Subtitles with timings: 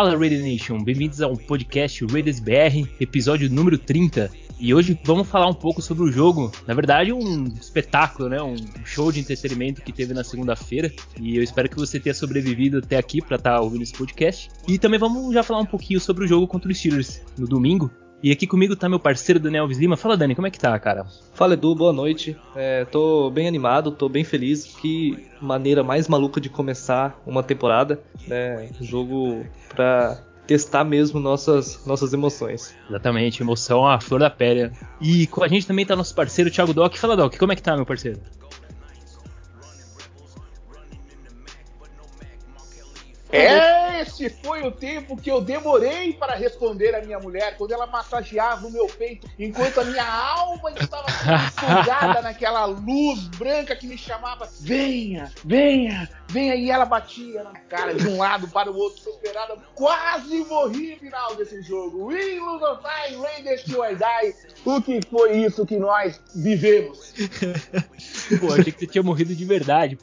[0.00, 4.30] Fala Raider Nation, bem-vindos ao podcast Raiders BR, episódio número 30.
[4.58, 8.56] E hoje vamos falar um pouco sobre o jogo, na verdade um espetáculo, né, um
[8.82, 10.90] show de entretenimento que teve na segunda-feira.
[11.20, 14.48] E eu espero que você tenha sobrevivido até aqui para estar tá ouvindo esse podcast.
[14.66, 17.90] E também vamos já falar um pouquinho sobre o jogo contra os Steelers no domingo.
[18.22, 19.96] E aqui comigo tá meu parceiro Daniel Alves Lima.
[19.96, 21.06] Fala Dani, como é que tá, cara?
[21.32, 22.36] Fala Edu, boa noite.
[22.54, 24.64] É, tô bem animado, tô bem feliz.
[24.64, 27.98] Que maneira mais maluca de começar uma temporada,
[28.28, 28.68] né?
[28.78, 32.74] Jogo pra testar mesmo nossas, nossas emoções.
[32.90, 34.70] Exatamente, emoção à flor da pele.
[35.00, 36.96] E com a gente também tá nosso parceiro Thiago Doc.
[36.96, 38.20] Fala Doc, como é que tá, meu parceiro?
[43.32, 48.66] Esse foi o tempo que eu demorei para responder a minha mulher quando ela massageava
[48.66, 51.06] o meu peito, enquanto a minha alma estava
[51.54, 56.54] sugada naquela luz branca que me chamava: venha, venha, venha.
[56.54, 59.56] E ela batia na cara de um lado para o outro, desesperada.
[59.74, 62.06] Quase morri no final desse jogo.
[62.06, 64.34] We lose our time, Raiders to I die.
[64.64, 67.14] O que foi isso que nós vivemos?
[68.40, 69.98] Pô, achei que você tinha morrido de verdade.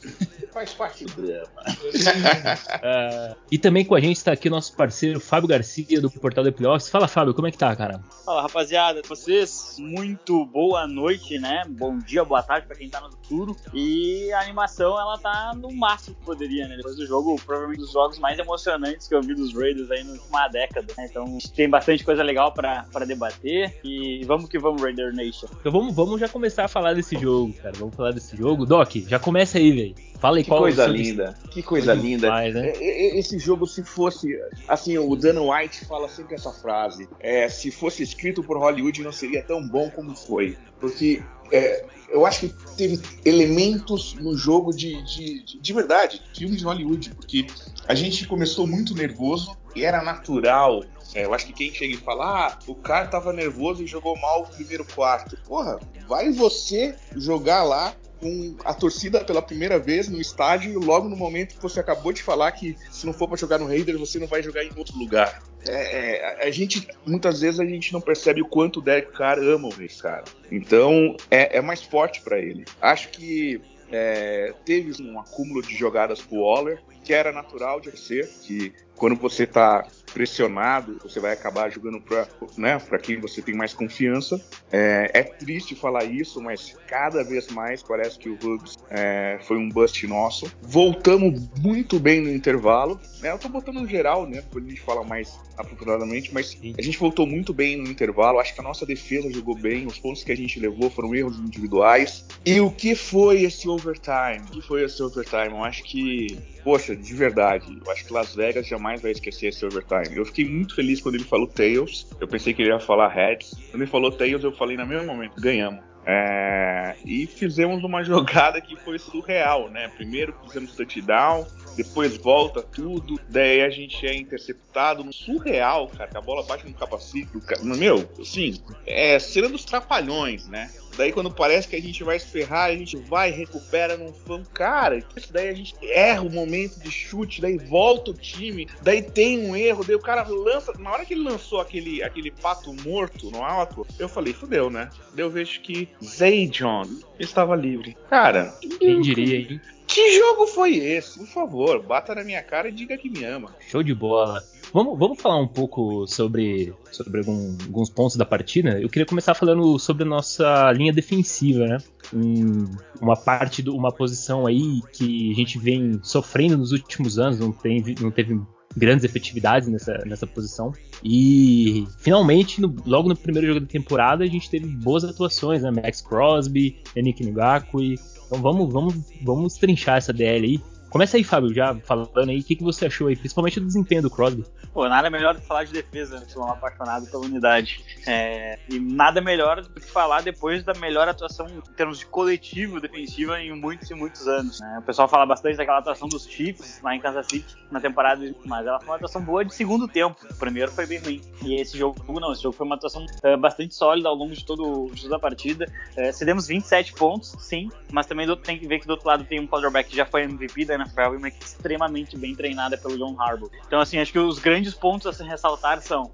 [0.58, 1.47] Faz parte do drama.
[1.67, 6.44] uh, e também com a gente está aqui o nosso parceiro Fábio Garcia do Portal
[6.44, 6.89] do Playoffs.
[6.89, 8.02] Fala, Fábio, como é que tá, cara?
[8.25, 9.03] Fala, rapaziada.
[9.08, 11.61] Vocês, muito boa noite, né?
[11.69, 13.55] Bom dia, boa tarde para quem tá no futuro.
[13.72, 16.75] E a animação, ela tá no máximo que poderia, né?
[16.75, 20.03] Depois do jogo, provavelmente um dos jogos mais emocionantes que eu vi dos Raiders aí
[20.03, 20.92] na última década.
[20.97, 21.05] Né?
[21.08, 23.80] Então, tem bastante coisa legal para debater.
[23.83, 25.49] E vamos que vamos, Raider Nation.
[25.59, 27.75] Então vamos, vamos já começar a falar desse jogo, cara.
[27.77, 28.66] Vamos falar desse jogo.
[28.66, 30.08] Doc, já começa aí, velho.
[30.19, 32.29] Fala aí que qual coisa linda, que coisa linda.
[32.51, 32.73] Né?
[32.79, 34.39] Esse jogo, se fosse.
[34.67, 39.11] Assim, o Dan White fala sempre essa frase: é, se fosse escrito por Hollywood, não
[39.11, 40.57] seria tão bom como foi.
[40.79, 46.59] Porque é, eu acho que teve elementos no jogo de, de, de, de verdade, filmes
[46.59, 47.47] de Hollywood, porque
[47.87, 51.97] a gente começou muito nervoso e era natural é, eu acho que quem chega e
[51.97, 55.37] fala, ah, o cara tava nervoso e jogou mal o primeiro quarto.
[55.47, 61.16] Porra, vai você jogar lá com a torcida pela primeira vez no estádio, logo no
[61.16, 64.20] momento que você acabou de falar que se não for para jogar no Raiders, você
[64.20, 65.42] não vai jogar em outro lugar.
[65.67, 69.39] É, é, a gente, muitas vezes, a gente não percebe o quanto o Derek Carr
[69.39, 70.23] ama o Reis, cara.
[70.52, 72.66] Então, é, é mais forte para ele.
[72.82, 73.61] Acho que
[73.92, 79.16] é, teve um acúmulo de jogadas pro Waller, que era natural de ser, que quando
[79.16, 84.41] você está pressionado, você vai acabar jogando para né, quem você tem mais confiança.
[84.71, 89.57] É, é, triste falar isso, mas cada vez mais parece que o Hughes é, foi
[89.57, 90.51] um bust nosso.
[90.61, 92.99] Voltamos muito bem no intervalo.
[93.21, 94.41] Né, eu estou botando no geral, né?
[94.41, 98.39] Depois a gente fala mais aprofundadamente, mas a gente voltou muito bem no intervalo.
[98.39, 99.87] Acho que a nossa defesa jogou bem.
[99.87, 102.25] Os pontos que a gente levou foram erros individuais.
[102.45, 104.45] E o que foi esse overtime?
[104.47, 105.49] O que foi esse overtime?
[105.49, 106.37] Eu acho que,
[106.67, 110.17] poxa, de verdade, eu acho que Las Vegas jamais vai esquecer esse overtime.
[110.17, 112.05] Eu fiquei muito feliz quando ele falou Tails.
[112.20, 113.54] Eu pensei que ele ia falar Heads.
[113.72, 115.80] Quando ele falou Tails, eu falei no mesmo momento, ganhamos.
[116.05, 116.95] É...
[117.05, 119.89] e fizemos uma jogada que foi surreal, né?
[119.95, 121.48] Primeiro fizemos touchdown,
[121.78, 127.28] depois volta tudo, daí a gente é interceptado surreal, cara, a bola bate no capacete
[127.42, 127.64] cara.
[127.64, 130.69] Meu, assim, é cena dos trapalhões, né?
[130.97, 134.41] Daí quando parece que a gente vai se ferrar, a gente vai, recupera num fã.
[134.53, 135.01] Cara,
[135.31, 139.56] daí a gente erra o momento de chute, daí volta o time, daí tem um
[139.56, 140.74] erro, daí o cara lança.
[140.80, 144.89] Na hora que ele lançou aquele, aquele pato morto no alto, eu falei, fudeu, né?
[145.13, 146.86] Daí eu vejo que Zay John
[147.19, 147.95] estava livre.
[148.09, 149.62] Cara, quem diria, hein?
[149.88, 151.18] Que jogo foi esse?
[151.18, 153.56] Por favor, bata na minha cara e diga que me ama.
[153.59, 154.44] Show de bola.
[154.74, 158.80] Vamos, vamos falar um pouco sobre, sobre algum, alguns pontos da partida.
[158.80, 161.78] Eu queria começar falando sobre a nossa linha defensiva, né?
[162.13, 162.66] Um,
[163.01, 167.51] uma parte, do, uma posição aí que a gente vem sofrendo nos últimos anos, não,
[167.51, 168.39] tem, não teve
[168.75, 170.74] grandes efetividades nessa, nessa posição.
[171.04, 175.72] E finalmente, no, logo no primeiro jogo da temporada, a gente teve boas atuações, né?
[175.72, 180.76] Max Crosby, Yannick Ngakwe, então vamos, vamos, vamos trinchar essa DL aí.
[180.89, 184.01] Começa aí, Fábio, já falando aí, o que, que você achou aí, principalmente do desempenho
[184.01, 184.45] do Crosby?
[184.74, 186.25] Pô, nada melhor do que falar de defesa, né?
[186.28, 187.84] Sou um apaixonado pela unidade.
[188.06, 192.80] É, e nada melhor do que falar depois da melhor atuação em termos de coletivo
[192.80, 194.62] defensiva em muitos e muitos anos.
[194.62, 194.78] Né?
[194.80, 198.66] O pessoal fala bastante daquela atuação dos Chiefs lá em Kansas City na temporada, mas
[198.66, 200.16] ela foi uma atuação boa de segundo tempo.
[200.30, 201.22] O primeiro foi bem ruim.
[201.44, 204.45] E esse jogo, não, esse jogo foi uma atuação é, bastante sólida ao longo de,
[204.45, 205.66] todo, de toda a partida.
[205.95, 209.39] É, cedemos 27 pontos, sim, mas também tem que ver que do outro lado tem
[209.39, 212.97] um quarterback que já foi MVP da NFL e uma equipe extremamente bem treinada pelo
[212.97, 213.50] John Harbaugh.
[213.65, 216.13] Então, assim, acho que os grandes pontos a se ressaltar são uh,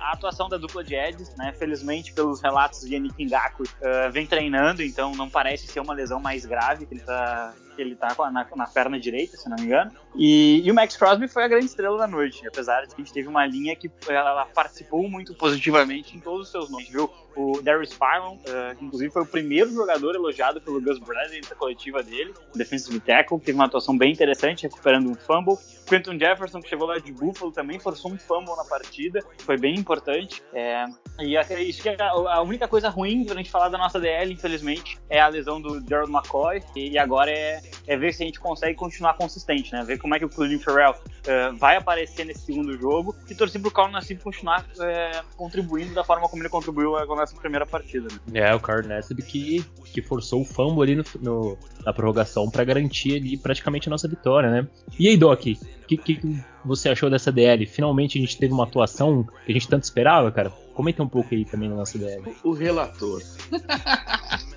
[0.00, 1.52] a atuação da dupla de Eds, né?
[1.58, 6.20] Felizmente, pelos relatos de Yannick Ngaku, uh, vem treinando, então não parece ser uma lesão
[6.20, 9.64] mais grave que ele está que ele tá na, na, perna direita, se não me
[9.64, 9.90] engano.
[10.14, 13.04] E, e, o Max Crosby foi a grande estrela da noite, apesar de que a
[13.04, 17.10] gente teve uma linha que ela participou muito positivamente em todos os seus nomes, viu?
[17.34, 21.54] O Darius Farman, uh, que inclusive foi o primeiro jogador elogiado pelo Gus Bradley nessa
[21.54, 25.56] coletiva dele, defensive tackle, teve uma atuação bem interessante, recuperando um fumble.
[25.86, 29.74] Quentin Jefferson, que chegou lá de Buffalo, também forçou um fumble na partida, foi bem
[29.74, 30.42] importante.
[30.52, 30.84] É,
[31.20, 35.20] e acho que a, única coisa ruim pra gente falar da nossa DL, infelizmente, é
[35.20, 39.14] a lesão do Gerald McCoy, e agora é, é ver se a gente consegue continuar
[39.14, 39.82] consistente, né?
[39.84, 43.60] Ver como é que o Cleveland Farrell uh, vai aparecer nesse segundo jogo e torcer
[43.60, 48.08] pro Carl Nassib continuar uh, contribuindo da forma como ele contribuiu nessa primeira partida.
[48.26, 48.40] Né?
[48.40, 52.64] É, o Carl Nassib que, que forçou o fumble ali no, no, na prorrogação para
[52.64, 54.66] garantir ali praticamente a nossa vitória, né?
[54.98, 57.66] E aí, Doc, o que, que você achou dessa DL?
[57.66, 60.50] Finalmente a gente teve uma atuação que a gente tanto esperava, cara?
[60.74, 62.34] Comenta um pouco aí também na nossa DL.
[62.42, 63.20] O relator.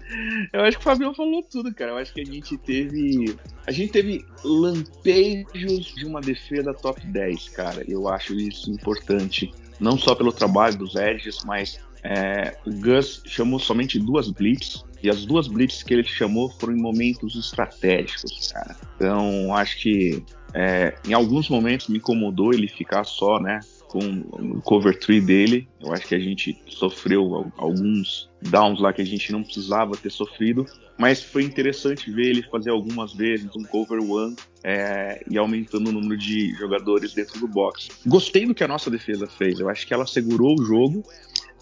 [0.52, 1.92] Eu acho que o Fabião falou tudo, cara.
[1.92, 3.36] Eu acho que a gente teve.
[3.66, 7.84] A gente teve lampejos de uma defesa top 10, cara.
[7.88, 9.54] Eu acho isso importante.
[9.80, 14.86] Não só pelo trabalho dos Edges, mas é, o Gus chamou somente duas blitz.
[15.02, 18.76] E as duas blitz que ele chamou foram em momentos estratégicos, cara.
[18.96, 20.24] Então, acho que
[20.54, 23.60] é, em alguns momentos me incomodou ele ficar só, né?
[23.96, 25.70] Com o cover tree dele.
[25.80, 30.12] Eu acho que a gente sofreu alguns downs lá que a gente não precisava ter
[30.12, 30.66] sofrido,
[30.98, 35.94] mas foi interessante ver ele fazer algumas vezes um cover one é, e aumentando o
[35.94, 37.88] número de jogadores dentro do box.
[38.06, 39.62] Gostei do que a nossa defesa fez.
[39.62, 41.02] Eu acho que ela segurou o jogo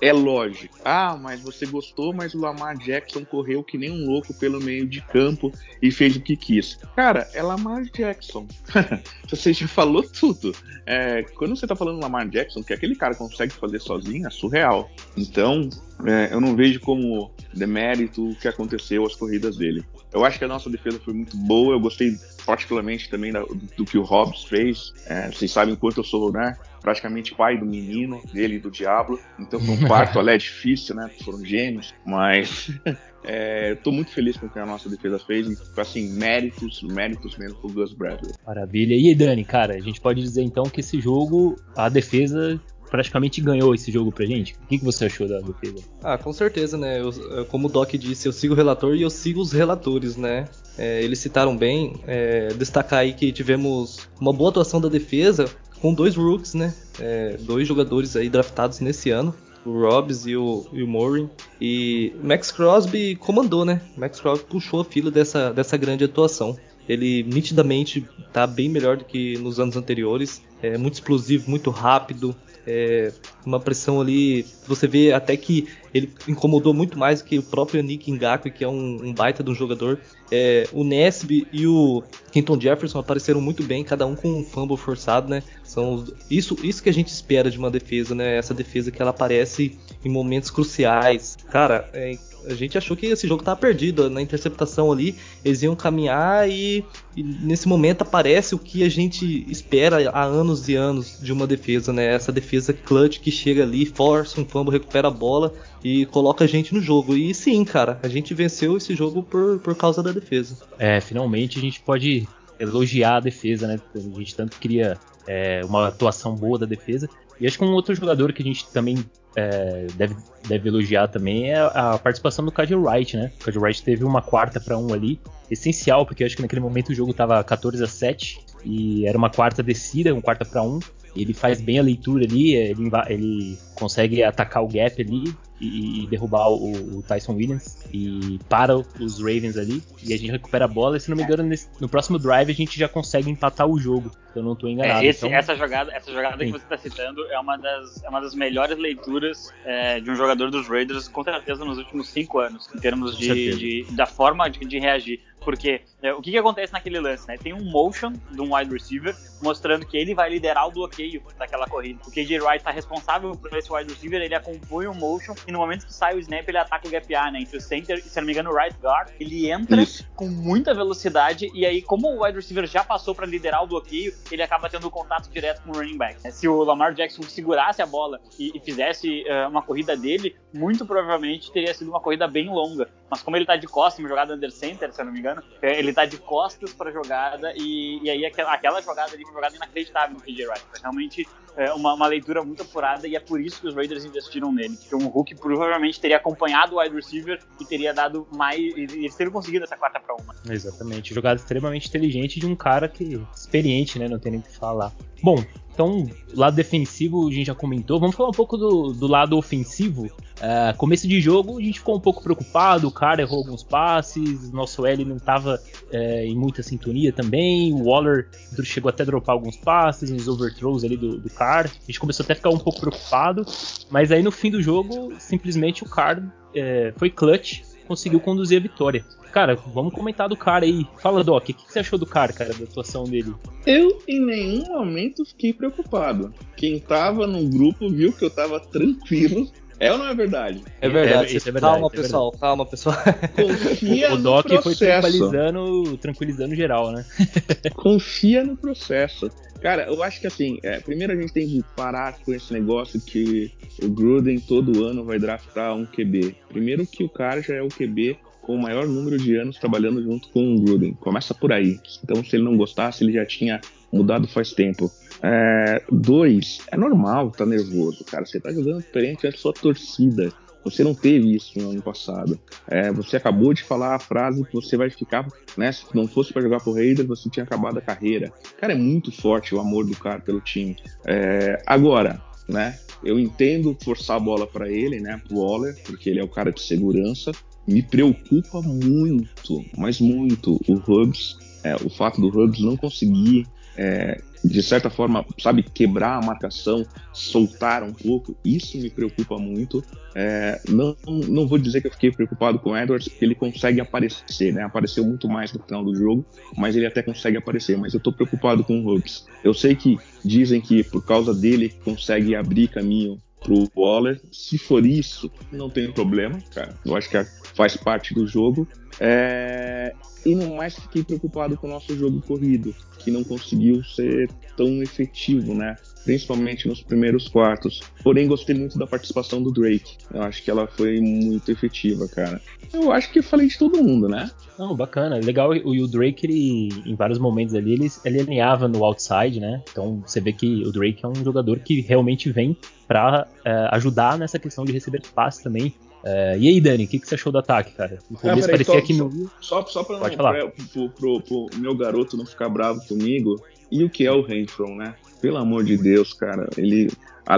[0.08, 0.78] é lógico.
[0.84, 4.86] Ah, mas você gostou, mas o Lamar Jackson correu que nem um louco pelo meio
[4.86, 5.52] de campo
[5.82, 6.78] e fez o que quis.
[6.96, 8.48] Cara, é Lamar Jackson.
[9.30, 10.54] você já falou tudo.
[10.86, 14.92] É, quando você tá falando Lamar Jackson, que aquele cara consegue fazer sozinho, é surreal.
[15.16, 15.70] Então,
[16.06, 19.86] é, eu não vejo como demérito o que aconteceu as corridas dele.
[20.14, 21.74] Eu acho que a nossa defesa foi muito boa.
[21.74, 22.16] Eu gostei
[22.46, 24.94] particularmente também da, do, do, que o Hobbs fez.
[25.08, 26.56] É, vocês sabem o quanto eu sou, né?
[26.82, 29.20] Praticamente pai do menino, dele e do Diablo.
[29.40, 31.10] Então, no quarto ali é difícil, né?
[31.24, 31.96] Foram gêmeos.
[32.06, 32.72] Mas
[33.24, 35.48] é, tô muito feliz com o que a nossa defesa fez.
[35.48, 38.34] E, assim, méritos, méritos mesmo pro Gus Bradley.
[38.46, 38.94] Maravilha.
[38.94, 42.62] E aí, Dani, cara, a gente pode dizer então que esse jogo, a defesa
[42.94, 44.54] praticamente ganhou esse jogo pra gente.
[44.54, 45.84] O que, que você achou da defesa?
[46.04, 47.02] Ah, com certeza, né?
[47.02, 50.48] Eu, como o Doc disse, eu sigo o relator e eu sigo os relatores, né?
[50.78, 55.50] É, eles citaram bem, é, destacar aí que tivemos uma boa atuação da defesa
[55.82, 56.72] com dois rooks, né?
[57.00, 59.34] É, dois jogadores aí draftados nesse ano
[59.66, 61.28] o Robbs e o, e o Morin.
[61.60, 63.82] E Max Crosby comandou, né?
[63.98, 66.56] Max Crosby puxou a fila dessa, dessa grande atuação.
[66.88, 70.44] Ele nitidamente está bem melhor do que nos anos anteriores.
[70.62, 72.36] É muito explosivo, muito rápido,
[72.66, 73.12] é,
[73.46, 74.46] uma pressão ali.
[74.68, 78.68] Você vê até que ele incomodou muito mais que o próprio Nick Ngakwe, que é
[78.68, 80.00] um, um baita de um jogador.
[80.32, 82.02] É, o Nesby e o
[82.32, 85.44] Kenton Jefferson apareceram muito bem, cada um com um fumble forçado, né?
[85.64, 88.38] São isso, isso que a gente espera de uma defesa, né?
[88.38, 91.38] Essa defesa que ela aparece em momentos cruciais.
[91.52, 94.10] Cara, é a gente achou que esse jogo tava perdido.
[94.10, 96.84] Na interceptação ali, eles iam caminhar e,
[97.16, 101.48] e, nesse momento aparece o que a gente espera há anos e anos de uma
[101.48, 102.06] defesa, né?
[102.14, 106.48] Essa defesa clutch que chega ali, força um fumble, recupera a bola e coloca a
[106.48, 107.16] gente no jogo.
[107.16, 110.58] E sim, cara, a gente venceu esse jogo por, por causa da defesa.
[110.78, 112.28] É, finalmente a gente pode
[112.60, 113.80] elogiar a defesa, né?
[113.96, 114.98] A gente tanto queria
[115.28, 117.10] é, uma atuação boa da defesa.
[117.40, 119.04] E acho que um outro jogador que a gente também
[119.36, 120.16] é, deve,
[120.48, 123.32] deve elogiar também é a participação do Cady Wright, né?
[123.42, 126.90] O Cady Wright teve uma quarta para um ali, essencial, porque acho que naquele momento
[126.90, 130.80] o jogo tava 14 a 7 e era uma quarta descida, um quarta para um.
[131.16, 136.08] Ele faz bem a leitura ali, ele, ele consegue atacar o gap ali e, e
[136.08, 140.68] derrubar o, o, Tyson Williams e para os Ravens ali e a gente recupera a
[140.68, 143.68] bola e se não me engano nesse, no próximo drive a gente já consegue empatar
[143.68, 146.52] o jogo se eu não estou enganado é, esse, então, essa jogada essa jogada que
[146.52, 150.50] você está citando é uma das, é uma das melhores leituras é, de um jogador
[150.50, 154.60] dos Raiders com certeza nos últimos cinco anos em termos de, de da forma de,
[154.60, 157.38] de reagir porque é, o que, que acontece naquele lance, né?
[157.38, 161.68] Tem um motion de um wide receiver mostrando que ele vai liderar o bloqueio daquela
[161.68, 162.00] corrida.
[162.08, 165.60] O KJ Wright está responsável por esse wide receiver, ele acompanha o motion e no
[165.60, 167.42] momento que sai o snap, ele ataca o gap A, né?
[167.42, 169.10] Entre o center e, se não me engano, o right guard.
[169.20, 170.08] Ele entra Isso.
[170.16, 174.14] com muita velocidade e aí, como o wide receiver já passou para liderar o bloqueio,
[174.32, 176.32] ele acaba tendo contato direto com o running back.
[176.32, 180.86] Se o Lamar Jackson segurasse a bola e, e fizesse uh, uma corrida dele, muito
[180.86, 182.90] provavelmente teria sido uma corrida bem longa.
[183.14, 185.44] Mas como ele tá de costas, uma jogada under center, se eu não me engano,
[185.62, 189.34] é, ele tá de costas pra jogada e, e aí aquela, aquela jogada ali, uma
[189.34, 190.66] jogada inacreditável no PJ Wright.
[190.82, 194.52] Realmente é uma, uma, leitura muito apurada e é por isso que os Raiders investiram
[194.52, 198.82] nele, porque um Hulk provavelmente teria acompanhado o wide receiver e teria dado mais, e
[198.82, 200.34] eles teriam conseguido essa quarta pra uma.
[200.50, 204.58] Exatamente, jogada extremamente inteligente de um cara que experiente, né, não tem nem o que
[204.58, 204.92] falar.
[205.22, 205.38] Bom,
[205.74, 208.00] então, lado defensivo a gente já comentou.
[208.00, 210.06] Vamos falar um pouco do, do lado ofensivo.
[210.06, 212.88] Uh, começo de jogo a gente ficou um pouco preocupado.
[212.88, 214.52] O cara errou alguns passes.
[214.52, 215.56] Nosso L não estava
[215.92, 217.74] uh, em muita sintonia também.
[217.74, 218.30] O Waller
[218.64, 221.66] chegou até a dropar alguns passes, uns overthrows ali do, do Carr.
[221.66, 223.44] A gente começou até a ficar um pouco preocupado.
[223.90, 228.62] Mas aí no fim do jogo, simplesmente o Carr uh, foi clutch, conseguiu conduzir a
[228.62, 229.06] vitória.
[229.32, 230.86] Cara, vamos comentar do cara aí.
[231.02, 233.34] Fala, Doc, o que, você achou do cara, cara, da atuação dele?
[233.66, 236.32] Eu, em nenhum momento, fiquei preocupado.
[236.56, 239.52] Quem tava no grupo viu que eu tava tranquilo.
[239.80, 240.62] É ou não é verdade?
[240.82, 241.34] É verdade.
[241.34, 242.32] É, é verdade calma, é pessoal.
[242.32, 242.42] Verdade.
[242.42, 242.96] Calma, pessoal.
[243.36, 247.06] Confia o, o Doc no foi tranquilizando, tranquilizando geral, né?
[247.76, 249.30] Confia no processo.
[249.62, 253.00] Cara, eu acho que assim, é, primeiro a gente tem que parar com esse negócio
[253.00, 253.52] que
[253.82, 256.36] o Gruden todo ano vai draftar um QB.
[256.50, 260.04] Primeiro que o cara já é o QB com o maior número de anos trabalhando
[260.04, 260.94] junto com o Gruden.
[260.96, 261.80] Começa por aí.
[262.04, 263.62] Então, se ele não gostasse, ele já tinha
[263.92, 264.92] mudado faz tempo.
[265.24, 268.26] É, dois, é normal estar tá nervoso, cara.
[268.26, 270.32] Você tá jogando diferente a sua torcida.
[270.64, 272.40] Você não teve isso no ano passado.
[272.68, 275.28] É, você acabou de falar a frase que você vai ficar,
[275.58, 275.72] né?
[275.72, 278.32] Se não fosse para jogar pro Raiders, você tinha acabado a carreira.
[278.60, 280.76] Cara, é muito forte o amor do cara pelo time.
[281.06, 282.78] É, agora, né?
[283.04, 285.22] Eu entendo forçar a bola para ele, né?
[285.28, 287.32] Pro Waller, porque ele é o cara de segurança
[287.68, 294.22] me preocupa muito, mas muito, o Hubs, é, o fato do Hubs não conseguir, é,
[294.44, 299.84] de certa forma, sabe, quebrar a marcação, soltar um pouco, isso me preocupa muito.
[300.16, 303.80] É, não, não vou dizer que eu fiquei preocupado com o Edwards, porque ele consegue
[303.80, 304.64] aparecer, né?
[304.64, 306.26] Apareceu muito mais no final do jogo,
[306.58, 307.78] mas ele até consegue aparecer.
[307.78, 309.26] Mas eu tô preocupado com o Hubs.
[309.44, 314.20] Eu sei que dizem que por causa dele consegue abrir caminho pro Waller.
[314.32, 316.76] Se for isso, não tem problema, cara.
[316.86, 317.24] Eu acho que
[317.56, 318.68] faz parte do jogo.
[319.00, 319.94] É...
[320.26, 324.82] E no mais fiquei preocupado com o nosso jogo corrido, que não conseguiu ser tão
[324.82, 325.76] efetivo, né?
[326.06, 327.82] Principalmente nos primeiros quartos.
[328.04, 329.98] Porém, gostei muito da participação do Drake.
[330.14, 332.42] Eu acho que ela foi muito efetiva, cara.
[332.72, 334.32] Eu acho que falei de todo mundo, né?
[334.58, 335.18] Não, bacana.
[335.18, 339.62] Legal, o, o Drake, ele, em vários momentos ali, ele, ele alinhava no outside, né?
[339.70, 342.56] Então você vê que o Drake é um jogador que realmente vem
[342.88, 345.74] para é, ajudar nessa questão de receber passe também.
[346.06, 348.00] É, e aí, Dani, o que, que, você achou do ataque, cara?
[348.10, 349.30] No começo ah, parecia só, que não.
[349.40, 350.52] Só, só pra Pode não, falar.
[350.74, 353.42] Pro, pro, pro, meu garoto não ficar bravo comigo,
[353.72, 354.96] e o que é o Renfro, né?
[355.22, 356.90] Pelo amor de Deus, cara, ele,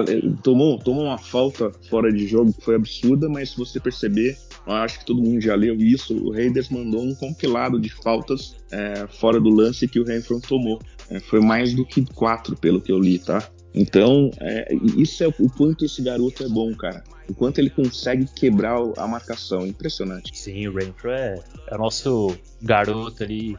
[0.07, 4.35] ele tomou, tomou uma falta fora de jogo que foi absurda, mas se você perceber,
[4.65, 8.55] eu acho que todo mundo já leu isso, o Raiders mandou um compilado de faltas
[8.71, 10.81] é, fora do lance que o Renfro tomou.
[11.09, 13.47] É, foi mais do que quatro, pelo que eu li, tá?
[13.75, 17.03] Então, é, isso é o quanto esse garoto é bom, cara.
[17.29, 19.67] O quanto ele consegue quebrar a marcação.
[19.67, 20.37] Impressionante.
[20.37, 21.35] Sim, o Renfro é,
[21.67, 23.57] é o nosso garoto ali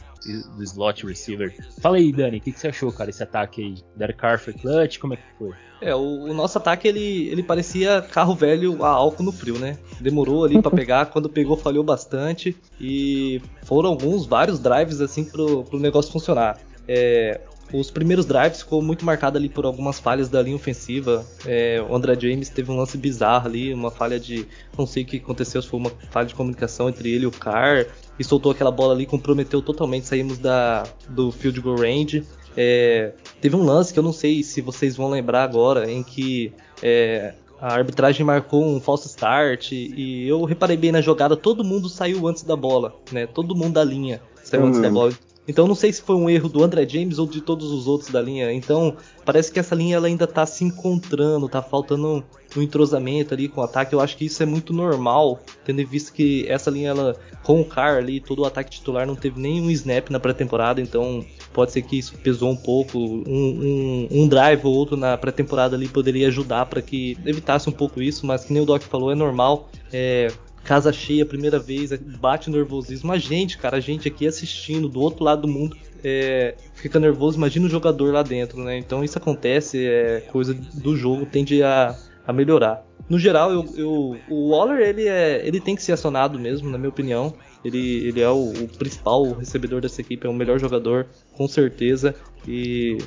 [0.56, 1.54] do slot receiver.
[1.80, 3.74] Fala aí, Dani, o que, que, você achou, cara, esse ataque aí?
[3.94, 4.98] Derek Carr foi clutch?
[4.98, 5.52] Como é que foi?
[5.80, 9.78] É, o, o, nosso ataque, ele, ele parecia carro velho a álcool no frio, né?
[10.00, 12.56] Demorou ali para pegar, quando pegou falhou bastante.
[12.80, 16.58] E foram alguns, vários drives, assim, pro, pro negócio funcionar.
[16.88, 17.40] É,
[17.72, 21.26] os primeiros drives ficou muito marcado ali por algumas falhas da linha ofensiva.
[21.44, 24.46] É, o André James teve um lance bizarro ali, uma falha de.
[24.76, 27.30] Não sei o que aconteceu, se foi uma falha de comunicação entre ele e o
[27.30, 27.86] Carr.
[28.18, 30.06] E soltou aquela bola ali, comprometeu totalmente.
[30.06, 32.24] Saímos da, do field goal range.
[32.56, 36.52] É, teve um lance que eu não sei se vocês vão lembrar agora, em que
[36.82, 41.88] é, a arbitragem marcou um falso start e eu reparei bem na jogada, todo mundo
[41.88, 43.26] saiu antes da bola, né?
[43.26, 44.68] Todo mundo da linha saiu uhum.
[44.68, 45.12] antes da bola.
[45.48, 48.10] Então não sei se foi um erro do André James ou de todos os outros
[48.10, 48.52] da linha.
[48.52, 52.24] Então parece que essa linha ela ainda tá se encontrando, tá faltando
[52.56, 53.94] um entrosamento ali com o ataque.
[53.94, 57.60] Eu acho que isso é muito normal, tendo em vista que essa linha ela com
[57.60, 61.72] o Carr ali, todo o ataque titular não teve nenhum snap na pré-temporada, então pode
[61.72, 62.98] ser que isso pesou um pouco.
[62.98, 67.72] Um, um, um drive ou outro na pré-temporada ali poderia ajudar para que evitasse um
[67.72, 69.68] pouco isso, mas que nem o Doc falou, é normal.
[69.92, 70.28] É,
[70.66, 73.12] casa cheia, primeira vez, bate nervosismo.
[73.12, 77.38] A gente, cara, a gente aqui assistindo do outro lado do mundo, é, fica nervoso,
[77.38, 78.76] imagina o jogador lá dentro, né?
[78.76, 81.96] Então isso acontece, é coisa do jogo, tende a,
[82.26, 82.84] a melhorar.
[83.08, 86.76] No geral, eu, eu, o Waller ele, é, ele tem que ser acionado mesmo, na
[86.76, 87.32] minha opinião.
[87.66, 92.14] Ele, ele é o, o principal recebedor dessa equipe, é o melhor jogador, com certeza.
[92.46, 92.98] E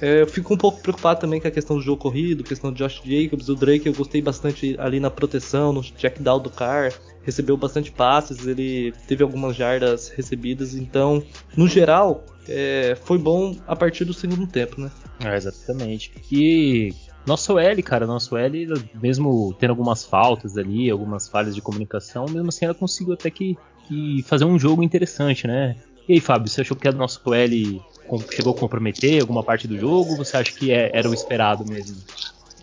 [0.00, 2.78] é, eu fico um pouco preocupado também com a questão do jogo corrido, questão de
[2.78, 6.92] Josh Jacobs, o Drake eu gostei bastante ali na proteção, no check down do car,
[7.22, 11.22] recebeu bastante passes, ele teve algumas jardas recebidas, então,
[11.56, 14.90] no geral, é, foi bom a partir do segundo tempo, né?
[15.24, 16.12] É, exatamente.
[16.30, 16.94] E
[17.26, 22.48] nosso L, cara, nosso L, mesmo tendo algumas faltas ali, algumas falhas de comunicação, mesmo
[22.48, 25.76] assim ela conseguiu até que, que fazer um jogo interessante, né?
[26.08, 27.80] E aí, Fábio, você achou que a nosso L
[28.32, 30.12] chegou a comprometer alguma parte do jogo?
[30.12, 31.96] Ou você acha que é, era o esperado mesmo?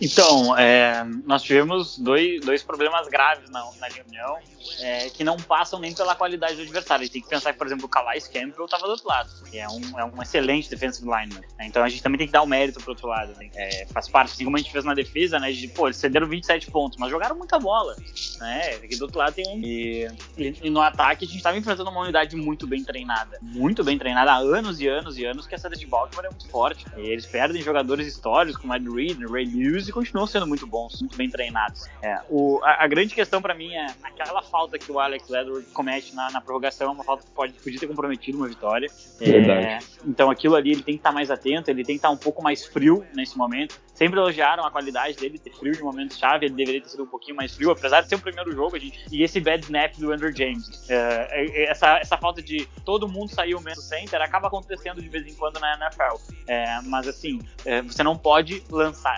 [0.02, 4.38] Então, é, nós tivemos dois, dois problemas graves na, na opinião,
[4.80, 7.02] é, que não passam nem pela qualidade do adversário.
[7.02, 9.30] A gente tem que pensar que, por exemplo, o Calais Campbell estava do outro lado,
[9.50, 11.42] que é um, é um excelente defensive lineman.
[11.58, 11.68] Né?
[11.68, 13.34] Então a gente também tem que dar o mérito pro outro lado.
[13.38, 13.50] Né?
[13.56, 15.52] É, faz parte, assim como a gente fez na defesa, né?
[15.52, 17.96] De, pô, eles cederam 27 pontos, mas jogaram muita bola.
[18.40, 18.76] Né?
[18.76, 19.60] Aqui do outro lado tem um.
[19.60, 20.08] E,
[20.38, 23.38] e, no ataque a gente estava enfrentando uma unidade muito bem treinada.
[23.42, 26.48] Muito bem treinada há anos e anos e anos, que essa de Baltimore é muito
[26.50, 26.86] forte.
[26.98, 31.02] E eles perdem jogadores históricos como Ed Reed, Ray Lewis e continuam sendo muito bons,
[31.02, 31.88] muito bem treinados.
[32.02, 35.66] É, o, a, a, grande questão para mim é aquela falta que o Alex Edward
[35.74, 38.90] comete na, na, prorrogação, é uma falta que pode, podia ter comprometido uma vitória.
[39.22, 39.80] É.
[40.06, 42.14] Então aquilo ali ele tem que estar tá mais atento, ele tem que estar tá
[42.14, 43.80] um pouco mais frio nesse momento.
[43.94, 47.08] Sempre elogiaram a qualidade dele ter frio de momentos chave, ele deveria ter sido um
[47.08, 49.96] pouquinho mais frio, apesar de ser o primeiro jogo, a gente, e esse bad snap
[49.98, 50.90] do Andrew James.
[50.90, 55.10] É, é, essa, essa falta de todo mundo sair o mesmo center acaba acontecendo de
[55.10, 56.18] vez em quando na NFL.
[56.48, 57.40] É, mas assim,
[57.86, 59.18] você não pode lançar,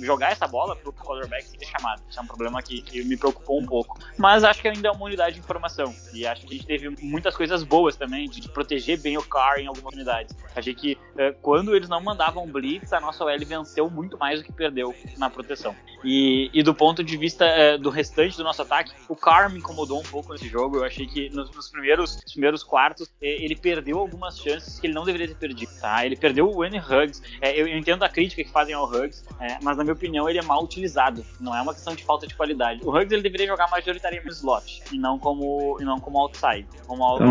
[0.00, 2.02] jogar essa bola pro quarterback sem ter chamado.
[2.08, 3.98] Isso é um problema que, que, me preocupou um pouco.
[4.16, 5.94] Mas acho que ainda é uma unidade de informação.
[6.12, 9.22] E acho que a gente teve muitas coisas boas também, de, de proteger bem o
[9.22, 10.34] Carr em algumas unidades.
[10.56, 10.98] Achei que
[11.42, 14.94] quando eles não mandavam blitz, a nossa OL venceu muito muito mais do que perdeu
[15.18, 15.74] na proteção.
[16.02, 19.58] E, e do ponto de vista é, do restante do nosso ataque, o Carr me
[19.58, 20.78] incomodou um pouco nesse jogo.
[20.78, 24.94] Eu achei que nos, nos primeiros, primeiros quartos é, ele perdeu algumas chances que ele
[24.94, 25.72] não deveria ter perdido.
[25.80, 26.04] Tá?
[26.04, 27.22] Ele perdeu o N Hugs.
[27.40, 30.28] É, eu, eu, entendo a crítica que fazem ao Hugs, é, mas na minha opinião
[30.28, 31.24] ele é mal utilizado.
[31.40, 32.80] Não é uma questão de falta de qualidade.
[32.84, 36.66] O Hugs ele deveria jogar majoritariamente no slot e não como, e não como outside,
[36.86, 37.24] como out,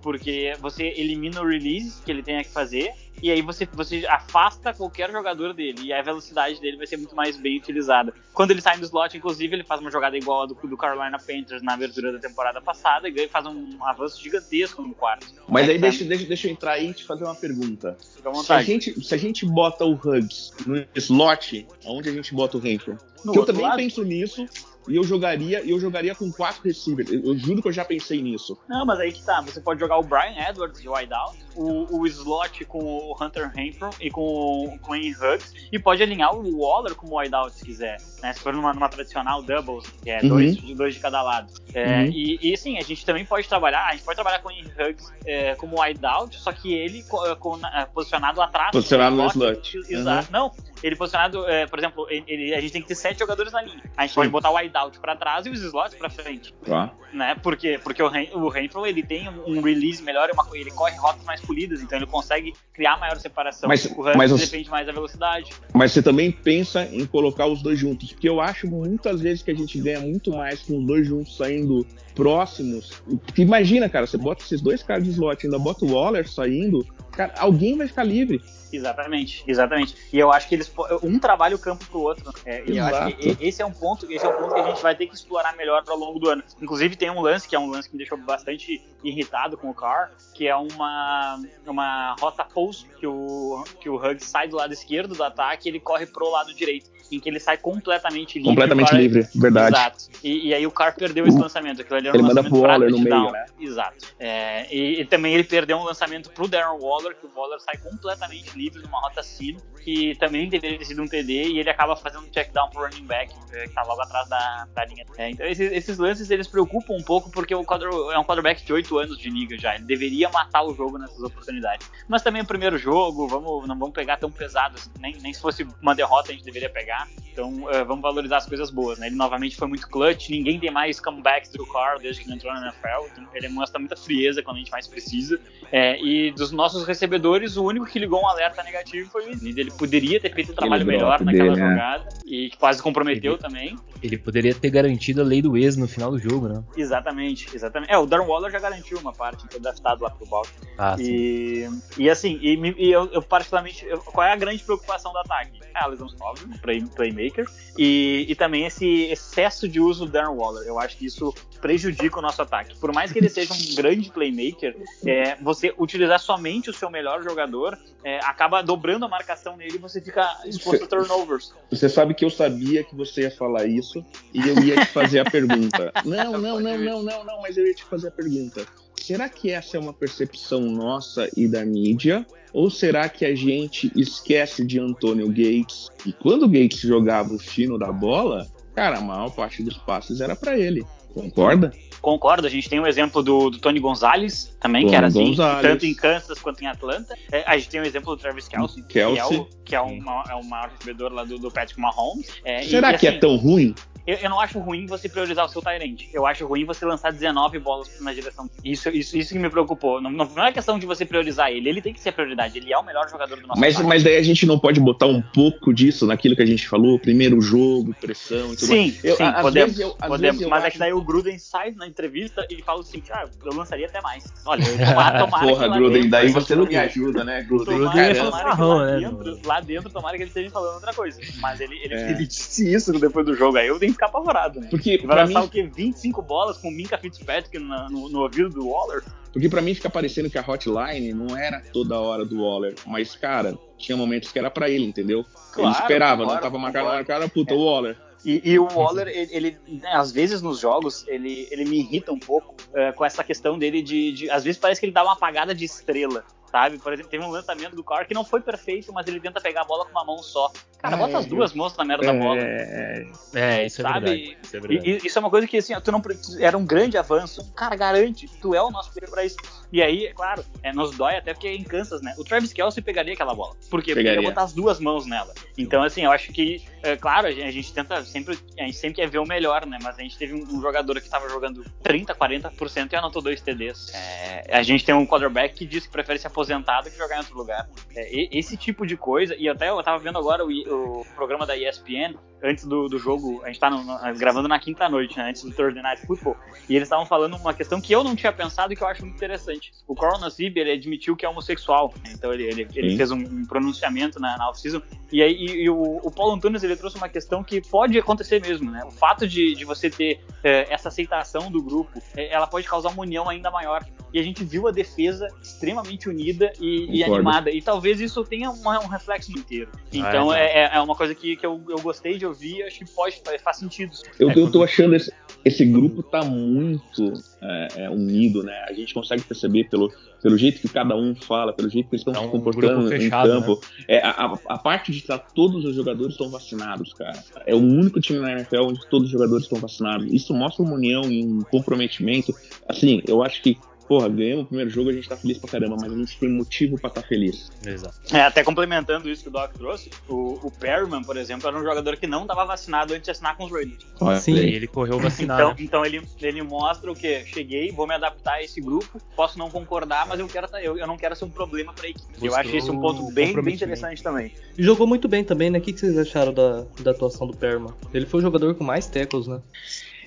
[0.00, 2.92] porque você elimina o release que ele tenha que fazer
[3.22, 7.14] e aí você, você afasta qualquer jogador dele e a velocidade dele vai ser muito
[7.14, 8.12] mais bem utilizada.
[8.32, 11.18] Quando ele sai do slot, inclusive, ele faz uma jogada igual a do, do Carolina
[11.18, 15.26] Panthers na abertura da temporada passada e faz um avanço gigantesco no quarto.
[15.48, 17.96] Mas é aí deixa, deixa, deixa eu entrar aí e te fazer uma pergunta.
[18.44, 22.56] Se a, gente, se a gente bota o Hugs no slot, aonde a gente bota
[22.56, 22.98] o Renfro?
[23.24, 23.76] eu também lado?
[23.76, 24.46] penso nisso,
[24.88, 27.10] e eu jogaria, eu jogaria com quatro receivers.
[27.10, 28.58] Eu, eu, juro que eu já pensei nisso.
[28.68, 29.40] Não, mas aí que tá.
[29.40, 33.90] Você pode jogar o Brian Edwards de wideout, o, o slot com o Hunter Renfro
[34.00, 37.98] e com, com o Ian Huggs, e pode alinhar o Waller como wideout se quiser.
[38.22, 38.32] Né?
[38.32, 40.28] Se for numa, numa tradicional doubles, que é uhum.
[40.28, 41.52] dois, dois de cada lado.
[41.74, 42.10] É, uhum.
[42.12, 44.70] e, e sim, a gente também pode trabalhar, a gente pode trabalhar com o Ian
[44.78, 48.70] Huggs é, como wideout, só que ele com, é, posicionado atrás.
[48.72, 49.78] Posicionado no slot.
[49.88, 50.26] Exato.
[50.26, 50.32] Uhum.
[50.32, 53.62] Não, ele posicionado, é, por exemplo, ele, a gente tem que ter sete jogadores na
[53.62, 53.82] linha.
[53.96, 54.16] A gente sim.
[54.16, 56.54] pode botar o wideout para trás e os slots para frente.
[56.64, 56.92] Tá.
[57.12, 57.34] Né?
[57.42, 61.24] Porque, porque o, Ren, o Renfro ele tem um, release melhor, uma, ele corre rotas
[61.24, 63.68] mais polidas, então ele consegue criar maior separação.
[63.68, 65.52] Mas, o Renfro mas depende mais da velocidade.
[65.72, 69.50] Mas você também pensa em colocar os dois juntos, porque eu acho muitas vezes que
[69.50, 73.02] a gente ganha muito mais com os dois juntos saindo próximos.
[73.24, 76.84] Porque imagina, cara, você bota esses dois caras de slot, ainda bota o Waller saindo,
[77.16, 78.42] cara, alguém vai ficar livre.
[78.72, 79.96] Exatamente, exatamente.
[80.12, 82.32] E eu acho que eles um trabalha o campo pro outro.
[82.44, 84.68] É, e eu acho que esse é um ponto, esse é um ponto que a
[84.68, 86.42] gente vai ter que explorar melhor ao longo do ano.
[86.60, 89.74] Inclusive tem um lance que é um lance que me deixou bastante irritado com o
[89.74, 94.72] Carr, que é uma uma rota post que o que o Huggs sai do lado
[94.72, 98.50] esquerdo do ataque, e ele corre pro lado direito em que ele sai completamente livre.
[98.50, 99.76] Completamente Carr, livre, verdade.
[99.76, 100.04] Exato.
[100.22, 101.80] E, e, aí o Carr perdeu esse lançamento.
[101.80, 103.46] Aquilo ali era ele um manda pro Waller no meio, né?
[103.60, 104.14] Exato.
[104.18, 107.76] É, e, e, também ele perdeu um lançamento pro Darren Waller, que o Waller sai
[107.76, 111.94] completamente livre numa rota sino, que também deveria ter sido um TD, e ele acaba
[111.96, 115.04] fazendo um check down pro running back, que tá logo atrás da, da linha.
[115.16, 118.64] É, então esses, esses, lances eles preocupam um pouco, porque o quadro, é um quarterback
[118.64, 119.74] de 8 anos de liga já.
[119.74, 121.90] Ele deveria matar o jogo nessas oportunidades.
[122.08, 125.40] Mas também o primeiro jogo, vamos, não vamos pegar tão pesado assim, nem, nem se
[125.40, 126.95] fosse uma derrota a gente deveria pegar.
[127.36, 129.08] Então uh, vamos valorizar as coisas boas, né?
[129.08, 132.50] Ele novamente foi muito clutch, ninguém tem mais comebacks do Carr desde que ele entrou
[132.54, 135.38] na NFL, então ele mostra muita frieza quando a gente mais precisa.
[135.70, 139.60] É, e dos nossos recebedores, o único que ligou um alerta negativo foi o Snead.
[139.60, 141.70] Ele poderia ter feito um trabalho melhor naquela dele, né?
[141.72, 142.10] jogada né?
[142.24, 143.76] e que quase comprometeu ele, também.
[144.02, 146.64] Ele poderia ter garantido a lei do ex no final do jogo, né?
[146.74, 147.92] Exatamente, exatamente.
[147.92, 150.68] É, o Darren Waller já garantiu uma parte, foi draftado lá pro Baltimore.
[150.78, 155.12] Ah, e, e assim, e, e eu, eu, particularmente, eu, qual é a grande preocupação
[155.12, 155.60] do ataque?
[155.74, 157.44] É a lesão óbvio, play, playmaker,
[157.78, 160.66] e, e também esse excesso de uso do Darren Waller.
[160.66, 162.76] Eu acho que isso prejudica o nosso ataque.
[162.76, 167.22] Por mais que ele seja um grande playmaker, é, você utilizar somente o seu melhor
[167.22, 171.52] jogador é, acaba dobrando a marcação nele e você fica exposto a turnovers.
[171.70, 175.20] Você sabe que eu sabia que você ia falar isso e eu ia te fazer
[175.20, 175.92] a pergunta.
[176.04, 178.64] Não, não, não, não, não, não, mas eu ia te fazer a pergunta.
[179.00, 182.26] Será que essa é uma percepção nossa e da mídia?
[182.52, 185.88] Ou será que a gente esquece de Antônio Gates?
[186.04, 190.20] E quando o Gates jogava o fino da bola, cara, a maior parte dos passes
[190.20, 190.84] era para ele.
[191.12, 191.72] Concorda?
[192.06, 195.08] Concordo, a gente tem o um exemplo do, do, Tony Gonzalez também, Tony que era
[195.08, 195.60] assim, Gonzalez.
[195.60, 197.18] tanto em Kansas quanto em Atlanta.
[197.32, 199.18] É, a gente tem o um exemplo do Travis Kelsey, Kelsey.
[199.18, 199.88] que é o, que é o,
[200.30, 202.28] é o maior recebedor lá do, do Patrick Mahomes.
[202.44, 203.74] É, Será e, que é assim, é tão ruim?
[204.06, 206.02] Eu, eu, não acho ruim você priorizar o seu Tyrant.
[206.12, 208.48] Eu acho ruim você lançar 19 bolas na direção.
[208.64, 210.00] Isso, isso, isso que me preocupou.
[210.00, 211.68] Não, não, é questão de você priorizar ele.
[211.68, 212.56] Ele tem que ser prioridade.
[212.56, 215.06] Ele é o melhor jogador do nosso mas, mas daí a gente não pode botar
[215.06, 217.00] um pouco disso naquilo que a gente falou?
[217.00, 219.04] Primeiro jogo, pressão e tudo sim, mais.
[219.04, 219.80] Eu, sim, podemos.
[219.80, 220.66] Eu, podemos mas acho...
[220.66, 224.00] é que daí o Gruden sai na entrevista e fala assim: ah, eu lançaria até
[224.02, 224.24] mais.
[224.44, 227.78] Olha, tomara, tomara Porra, Gruden, daí você não me ajuda, né, Gruden?
[227.78, 231.20] Tomara, tomara que lá, né, dentro, lá dentro, tomara que ele esteja falando outra coisa.
[231.40, 232.10] Mas ele, ele, é.
[232.10, 233.56] ele disse isso depois do jogo.
[233.56, 234.68] Aí eu tenho que ficar apavorado, né?
[234.70, 235.46] Porque vai lançar mim...
[235.46, 235.62] o quê?
[235.62, 239.02] 25 bolas com Minka Fitzpatrick no, no, no ouvido do Waller?
[239.32, 243.14] Porque para mim fica parecendo que a hotline não era toda hora do Waller, mas
[243.14, 245.26] cara, tinha momentos que era para ele, entendeu?
[245.52, 247.56] Claro, ele esperava, claro, não tava marcado na cara, puta, é.
[247.56, 248.05] o Waller.
[248.26, 252.12] E, e, o Waller, ele, ele né, às vezes nos jogos, ele, ele me irrita
[252.12, 255.04] um pouco uh, com essa questão dele de, de, Às vezes parece que ele dá
[255.04, 256.78] uma apagada de estrela sabe?
[256.78, 259.62] Por exemplo, teve um lançamento do Carr que não foi perfeito, mas ele tenta pegar
[259.62, 260.50] a bola com uma mão só.
[260.78, 262.40] Cara, é, bota as duas mãos na merda é, da bola.
[262.40, 264.10] É, é, isso é sabe?
[264.10, 264.38] verdade.
[264.42, 264.90] Isso é, verdade.
[264.90, 266.02] E, isso é uma coisa que, assim, tu não
[266.38, 267.52] era um grande avanço.
[267.54, 269.36] Cara, garante, tu é o nosso player pra isso.
[269.72, 272.14] E aí, é claro, é, nos dói até porque é em Kansas, né?
[272.18, 273.56] O Travis Kelsey pegaria aquela bola.
[273.70, 273.94] Por quê?
[273.94, 275.34] Porque ele ia botar as duas mãos nela.
[275.58, 278.76] Então, assim, eu acho que, é, claro, a gente, a gente, tenta sempre, a gente
[278.76, 279.78] sempre quer ver o melhor, né?
[279.82, 283.40] Mas a gente teve um, um jogador que tava jogando 30, 40% e anotou dois
[283.40, 283.92] TDs.
[283.94, 287.16] É, a gente tem um quarterback que diz que prefere se aposentar do que jogar
[287.16, 287.66] em outro lugar.
[287.94, 291.56] É, esse tipo de coisa, e até eu tava vendo agora o, o programa da
[291.56, 293.84] ESPN, antes do, do jogo, a gente tá no,
[294.18, 296.36] gravando na quinta noite, né, antes do Thursday Night Football,
[296.68, 299.02] e eles estavam falando uma questão que eu não tinha pensado e que eu acho
[299.02, 299.72] muito interessante.
[299.88, 303.18] O Coral Nassib, ele admitiu que é homossexual, né, então ele, ele, ele fez um,
[303.18, 306.96] um, pronunciamento na, na off-season, e aí e, e o, o, Paulo Antunes, ele trouxe
[306.96, 310.88] uma questão que pode acontecer mesmo, né, o fato de, de você ter é, essa
[310.88, 314.66] aceitação do grupo, é, ela pode causar uma união ainda maior, e a gente viu
[314.68, 319.38] a defesa extremamente unida e, e animada, e talvez isso tenha uma, um reflexo no
[319.38, 319.70] inteiro.
[319.92, 322.90] Então ah, é, é, uma coisa que, que eu, eu gostei de ouvir, acho que
[322.90, 323.92] pode faz sentido.
[324.18, 325.12] Eu, eu tô achando esse,
[325.44, 328.64] esse grupo tá muito é, é, unido, né?
[328.68, 329.92] A gente consegue perceber pelo,
[330.22, 332.88] pelo jeito que cada um fala, pelo jeito que eles estão é um se comportando
[332.88, 333.60] fechado, em campo.
[333.80, 333.84] Né?
[333.88, 337.22] É, a, a, parte de estar todos os jogadores estão vacinados, cara.
[337.46, 340.12] É o único time na NFL onde todos os jogadores estão vacinados.
[340.12, 342.34] Isso mostra uma união e um comprometimento.
[342.68, 345.76] Assim, eu acho que porra, ganhamos o primeiro jogo, a gente tá feliz pra caramba,
[345.80, 347.50] mas a gente tem motivo pra estar tá feliz.
[347.64, 347.96] Exato.
[348.14, 351.62] É, até complementando isso que o Doc trouxe, o, o Perryman, por exemplo, era um
[351.62, 353.86] jogador que não tava vacinado antes de assinar com os Raiders.
[354.20, 355.42] Sim, ele correu vacinado.
[355.42, 357.24] Então, então ele, ele mostra o que?
[357.26, 360.86] Cheguei, vou me adaptar a esse grupo, posso não concordar, mas eu, quero, eu, eu
[360.86, 362.06] não quero ser um problema pra equipe.
[362.08, 364.32] Mostrou eu acho esse um ponto bem, bem interessante também.
[364.56, 365.58] E jogou muito bem também, né?
[365.58, 367.72] O que, que vocês acharam da, da atuação do Perryman?
[367.92, 369.40] Ele foi o jogador com mais tackles, né?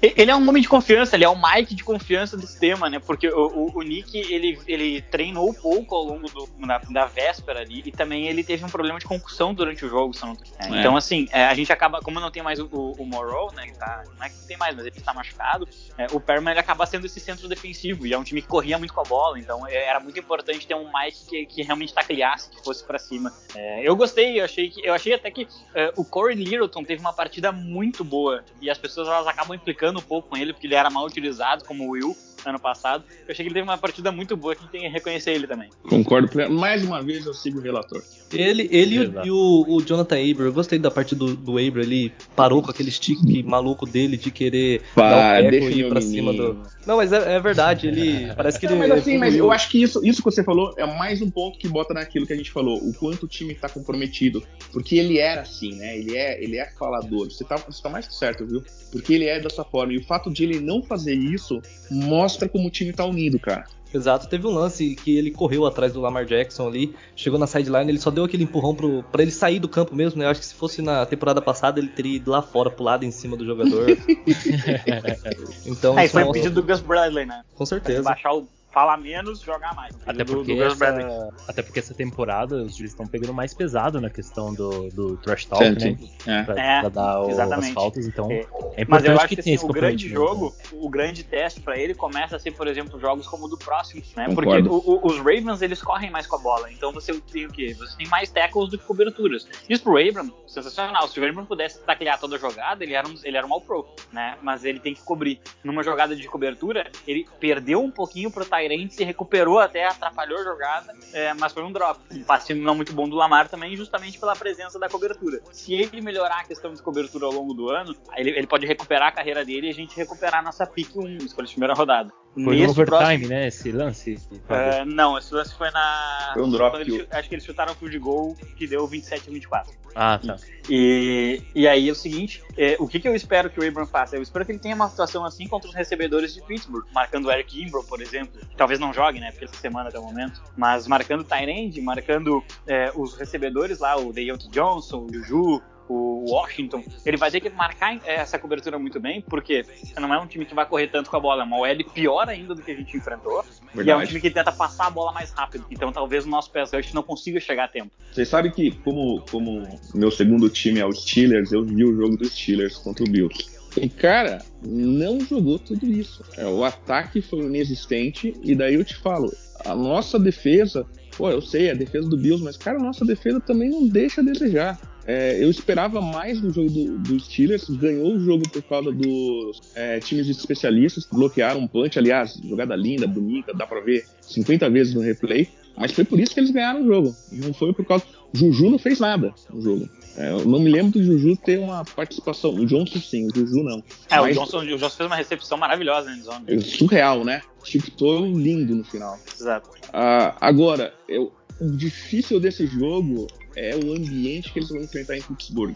[0.01, 2.99] Ele é um homem de confiança, ele é o Mike de confiança do sistema, né?
[2.99, 7.61] Porque o, o, o Nick, ele, ele treinou pouco ao longo do, da, da, véspera
[7.61, 10.13] ali e também ele teve um problema de concussão durante o jogo.
[10.59, 10.79] É.
[10.79, 13.71] Então, assim, é, a gente acaba, como não tem mais o, o, Morrow, né?
[13.77, 16.59] Tá, não é que não tem mais, mas ele está machucado, é, o Perman ele
[16.59, 19.39] acaba sendo esse centro defensivo e é um time que corria muito com a bola,
[19.39, 22.99] então é, era muito importante ter um Mike que, que realmente tacleasse, que fosse para
[22.99, 23.33] cima.
[23.55, 27.01] É, eu gostei, eu achei, que, eu achei até que é, o Corey Littleton teve
[27.01, 30.67] uma partida muito boa e as pessoas elas acabam implicando um pouco com ele, porque
[30.67, 32.15] ele era mal utilizado como o Will
[32.47, 33.03] ano passado.
[33.27, 35.69] Eu achei que ele teve uma partida muito boa, que tem que reconhecer ele também.
[35.89, 36.29] Concordo.
[36.49, 38.01] Mais uma vez eu sigo o relator.
[38.31, 42.13] Ele, ele e o, o, Jonathan Abel, eu gostei da parte do, do Abel, ele
[42.35, 46.31] parou com aquele stick maluco dele de querer Pá, dar o e ir pra cima
[46.31, 46.61] do...
[46.85, 48.75] Não, mas é, é verdade, ele parece que ele...
[48.75, 51.57] mas assim, mas eu acho que isso, isso que você falou é mais um ponto
[51.57, 55.17] que bota naquilo que a gente falou, o quanto o time tá comprometido, porque ele
[55.17, 58.63] era assim, né, ele é, ele é falador, você tá, você tá mais certo, viu?
[58.91, 62.67] Porque ele é dessa forma, e o fato de ele não fazer isso mostra como
[62.67, 63.65] o time tá unido, cara.
[63.93, 67.89] Exato, teve um lance que ele correu atrás do Lamar Jackson ali, chegou na sideline,
[67.89, 70.25] ele só deu aquele empurrão pro, pra ele sair do campo mesmo, né?
[70.25, 73.09] Eu acho que se fosse na temporada passada, ele teria ido lá fora, pulado em
[73.09, 73.87] cima do jogador.
[75.65, 76.43] então, Aí foi mostra...
[76.43, 77.41] pedido do Gus Bradley, né?
[77.55, 78.03] Com certeza.
[78.03, 79.95] baixar o falar menos, jogar mais.
[80.05, 83.99] Até porque, do, do essa, até porque essa temporada os juízes estão pegando mais pesado
[83.99, 85.97] na questão do, do trash talk, né?
[86.25, 86.43] É.
[86.43, 89.53] Pra, é, pra dar o, as faltas, então é, é Mas eu acho que, que
[89.53, 90.69] assim, o grande jogo, né?
[90.73, 94.01] o grande teste para ele começa a ser, por exemplo, jogos como o do próximo,
[94.15, 94.27] né?
[94.33, 97.51] Porque o, o, os Ravens, eles correm mais com a bola, então você tem o
[97.51, 97.73] quê?
[97.77, 99.47] Você tem mais tackles do que coberturas.
[99.67, 101.07] Isso pro Abram, sensacional.
[101.07, 103.87] Se o Abram pudesse taclear toda a jogada, ele era um, ele era um all-pro,
[104.11, 104.37] né?
[104.41, 105.39] Mas ele tem que cobrir.
[105.63, 110.43] Numa jogada de cobertura, ele perdeu um pouquinho pro Tyrant se recuperou até, atrapalhou a
[110.43, 111.99] jogada, é, mas foi um drop.
[112.11, 115.39] Um passe não muito bom do Lamar também, justamente pela presença da cobertura.
[115.51, 119.09] Se ele melhorar a questão de cobertura ao longo do ano, ele, ele pode recuperar
[119.09, 122.11] a carreira dele e a gente recuperar a nossa pick 1, escolha de primeira rodada.
[122.33, 123.27] Foi no overtime, próximo...
[123.27, 123.47] né?
[123.47, 124.19] Esse lance?
[124.31, 126.31] Uh, não, esse lance foi na.
[126.33, 126.79] Foi um drop.
[126.79, 129.73] Eles, acho que eles chutaram o field goal que deu 27 a 24.
[129.95, 130.37] Ah, tá.
[130.69, 133.87] E, e aí é o seguinte: é, o que, que eu espero que o Abram
[133.87, 134.15] faça?
[134.15, 137.31] Eu espero que ele tenha uma situação assim contra os recebedores de Pittsburgh, marcando o
[137.31, 138.39] Eric Imbro, por exemplo.
[138.55, 139.31] Talvez não jogue, né?
[139.31, 140.41] Porque essa semana até o momento.
[140.55, 146.23] Mas marcando o Tyrande, marcando é, os recebedores lá, o Deontay Johnson, o Juju, o
[146.29, 149.65] Washington, ele vai ter que marcar essa cobertura muito bem, porque
[149.99, 152.29] não é um time que vai correr tanto com a bola, é uma OL pior
[152.29, 153.87] ainda do que a gente enfrentou, Verdade.
[153.87, 156.51] e é um time que tenta passar a bola mais rápido, então talvez o nosso
[156.51, 157.91] pass rush não consiga chegar a tempo.
[158.11, 162.17] Você sabe que, como, como meu segundo time é o Steelers, eu vi o jogo
[162.17, 163.59] dos Steelers contra o Bills.
[163.77, 166.23] E, cara, não jogou tudo isso.
[166.35, 169.31] É, o ataque foi inexistente, e daí eu te falo,
[169.63, 173.39] a nossa defesa, pô, eu sei, a defesa do Bills, mas, cara, a nossa defesa
[173.39, 174.79] também não deixa a desejar.
[175.05, 179.59] É, eu esperava mais do jogo do, do, Steelers, ganhou o jogo por causa dos
[179.73, 181.97] é, times de especialistas que bloquearam um punch.
[181.97, 185.47] Aliás, jogada linda, bonita, dá pra ver 50 vezes no replay.
[185.75, 187.15] Mas foi por isso que eles ganharam o jogo.
[187.31, 188.03] Não foi por causa.
[188.33, 189.89] Juju não fez nada no jogo.
[190.17, 192.53] É, eu não me lembro do Juju ter uma participação.
[192.53, 193.81] O Johnson sim, o Juju não.
[194.09, 194.35] É, Mas...
[194.35, 196.43] o, Johnson, o Johnson fez uma recepção maravilhosa em zona.
[196.47, 197.41] É surreal, né?
[197.63, 199.17] Tipo, lindo no final.
[199.33, 199.69] Exato.
[199.93, 205.21] Ah, agora, eu, o difícil desse jogo é o ambiente que eles vão enfrentar em
[205.21, 205.75] Pittsburgh.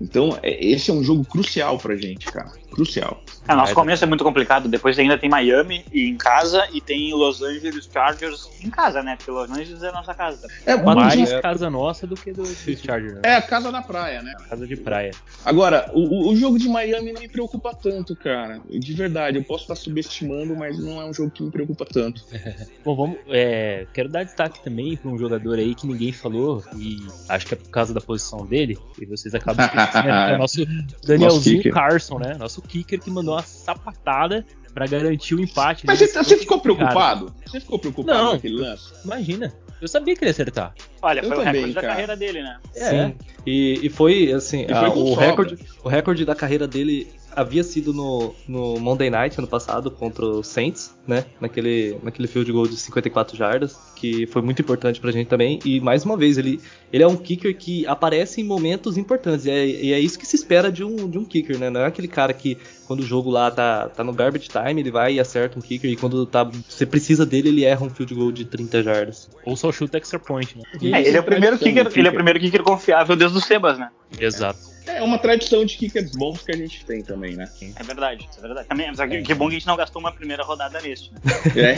[0.00, 2.52] Então, é, esse é um jogo crucial pra gente, cara.
[2.72, 3.22] Crucial.
[3.46, 4.68] É, nosso começo é muito complicado.
[4.68, 9.16] Depois ainda tem Miami em casa e tem Los Angeles Chargers em casa, né?
[9.16, 10.48] Porque Los Angeles é a nossa casa.
[10.64, 11.40] É mais é...
[11.40, 13.20] casa nossa do que do, Chargers.
[13.22, 14.32] É a casa da praia, né?
[14.48, 15.12] Casa de praia.
[15.44, 18.60] Agora, o, o jogo de Miami não me preocupa tanto, cara.
[18.68, 22.24] De verdade, eu posso estar subestimando, mas não é um jogo que me preocupa tanto.
[22.84, 23.18] Bom, vamos.
[23.28, 27.54] É, quero dar destaque também para um jogador aí que ninguém falou e acho que
[27.54, 30.64] é por causa da posição dele e vocês acabam é o nosso
[31.04, 32.36] Danielzinho nosso Carson, né?
[32.38, 35.86] Nosso kicker que mandou uma sapatada para garantir o empate.
[35.86, 37.32] Mas você, você ficou preocupado?
[37.44, 38.92] Você ficou preocupado Não, naquele lance?
[39.04, 39.52] Imagina.
[39.80, 40.74] Eu sabia que ele ia acertar.
[41.02, 41.86] Olha, eu foi também, o recorde cara.
[41.86, 42.60] da carreira dele, né?
[42.76, 42.88] É.
[42.88, 43.14] Sim.
[43.44, 47.62] E, e foi assim, e foi a, o, recorde, o recorde da carreira dele havia
[47.62, 51.24] sido no, no Monday Night ano passado contra o Saints, né?
[51.40, 55.58] Naquele, naquele field goal de 54 jardas, que foi muito importante pra gente também.
[55.64, 56.60] E mais uma vez, ele,
[56.92, 59.46] ele é um kicker que aparece em momentos importantes.
[59.46, 61.70] E é, e é isso que se espera de um, de um kicker, né?
[61.70, 64.90] Não é aquele cara que quando o jogo lá tá, tá no garbage time, ele
[64.90, 65.90] vai e acerta um kicker.
[65.90, 69.30] E quando tá, você precisa dele, ele erra um field goal de 30 jardas.
[69.44, 70.62] Ou só chuta extra point, né?
[70.98, 73.78] É, ele é o primeiro kicker, ele é o primeiro kicker confiável desde o Sebas,
[73.78, 73.88] né?
[74.18, 74.71] Exato.
[74.86, 77.48] É uma tradição de kickers bons que a gente tem também, né?
[77.76, 78.68] É verdade, é verdade.
[78.68, 81.20] Também, mas que, que bom que a gente não gastou uma primeira rodada neste, né?
[81.56, 81.76] É.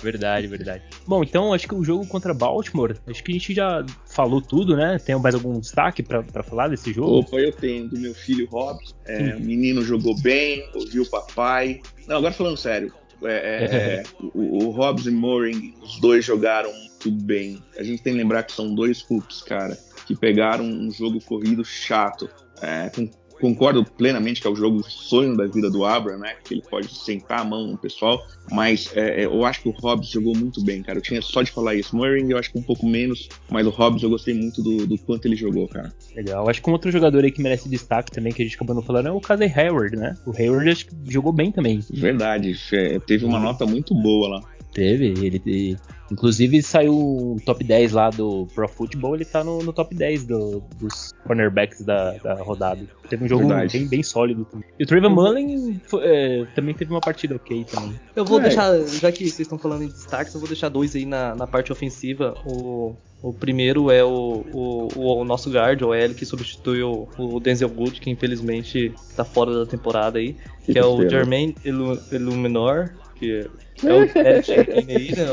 [0.02, 0.82] verdade, verdade.
[1.06, 4.76] Bom, então acho que o jogo contra Baltimore, acho que a gente já falou tudo,
[4.76, 4.98] né?
[4.98, 7.20] Tem mais algum destaque para falar desse jogo?
[7.20, 8.78] Opa, eu tenho do meu filho Rob.
[9.06, 11.80] É, o menino jogou bem, ouviu o papai.
[12.08, 14.02] Não, agora falando sério, é, é, é
[14.34, 17.62] o, o Hobbs e Moring, os dois jogaram muito bem.
[17.78, 19.78] A gente tem que lembrar que são dois hoops, cara
[20.10, 22.28] que pegaram um jogo corrido chato.
[22.60, 23.08] É, com,
[23.40, 26.34] concordo plenamente que é o jogo sonho da vida do Abra, né?
[26.44, 28.20] Que ele pode sentar a mão no pessoal,
[28.50, 30.98] mas é, é eu acho que o Hobbs jogou muito bem, cara.
[30.98, 31.96] Eu tinha só de falar isso.
[31.96, 34.98] Murray eu acho que um pouco menos, mas o Hobbs eu gostei muito do, do
[34.98, 35.92] quanto ele jogou, cara.
[36.14, 36.48] Legal.
[36.50, 38.82] Acho que um outro jogador aí que merece destaque também, que a gente acabou não
[38.82, 40.16] falando, é o Casey Hayward, né?
[40.26, 41.80] O Hayward acho que jogou bem também.
[41.88, 42.58] Verdade.
[42.72, 44.59] É, teve uma nota muito boa lá.
[44.72, 45.76] Teve, ele, ele
[46.10, 50.26] inclusive saiu o top 10 lá do Pro Football, ele tá no, no top 10
[50.26, 52.80] do, dos cornerbacks da, da, rodada.
[53.08, 54.68] Teve um jogo bem, bem sólido também.
[54.78, 57.98] E o Trayvon Mullen é, também teve uma partida ok também.
[58.14, 58.42] Eu vou é.
[58.42, 61.46] deixar, já que vocês estão falando em destaques, eu vou deixar dois aí na, na
[61.46, 62.34] parte ofensiva.
[62.46, 64.88] O, o primeiro é o, o,
[65.20, 69.66] o, nosso guard, o L, que substituiu o Denzel Good, que infelizmente tá fora da
[69.66, 73.46] temporada aí, que, que é o Jermaine Illuminor, que
[73.86, 74.52] é o Ted
[74.88, 75.26] aí, né?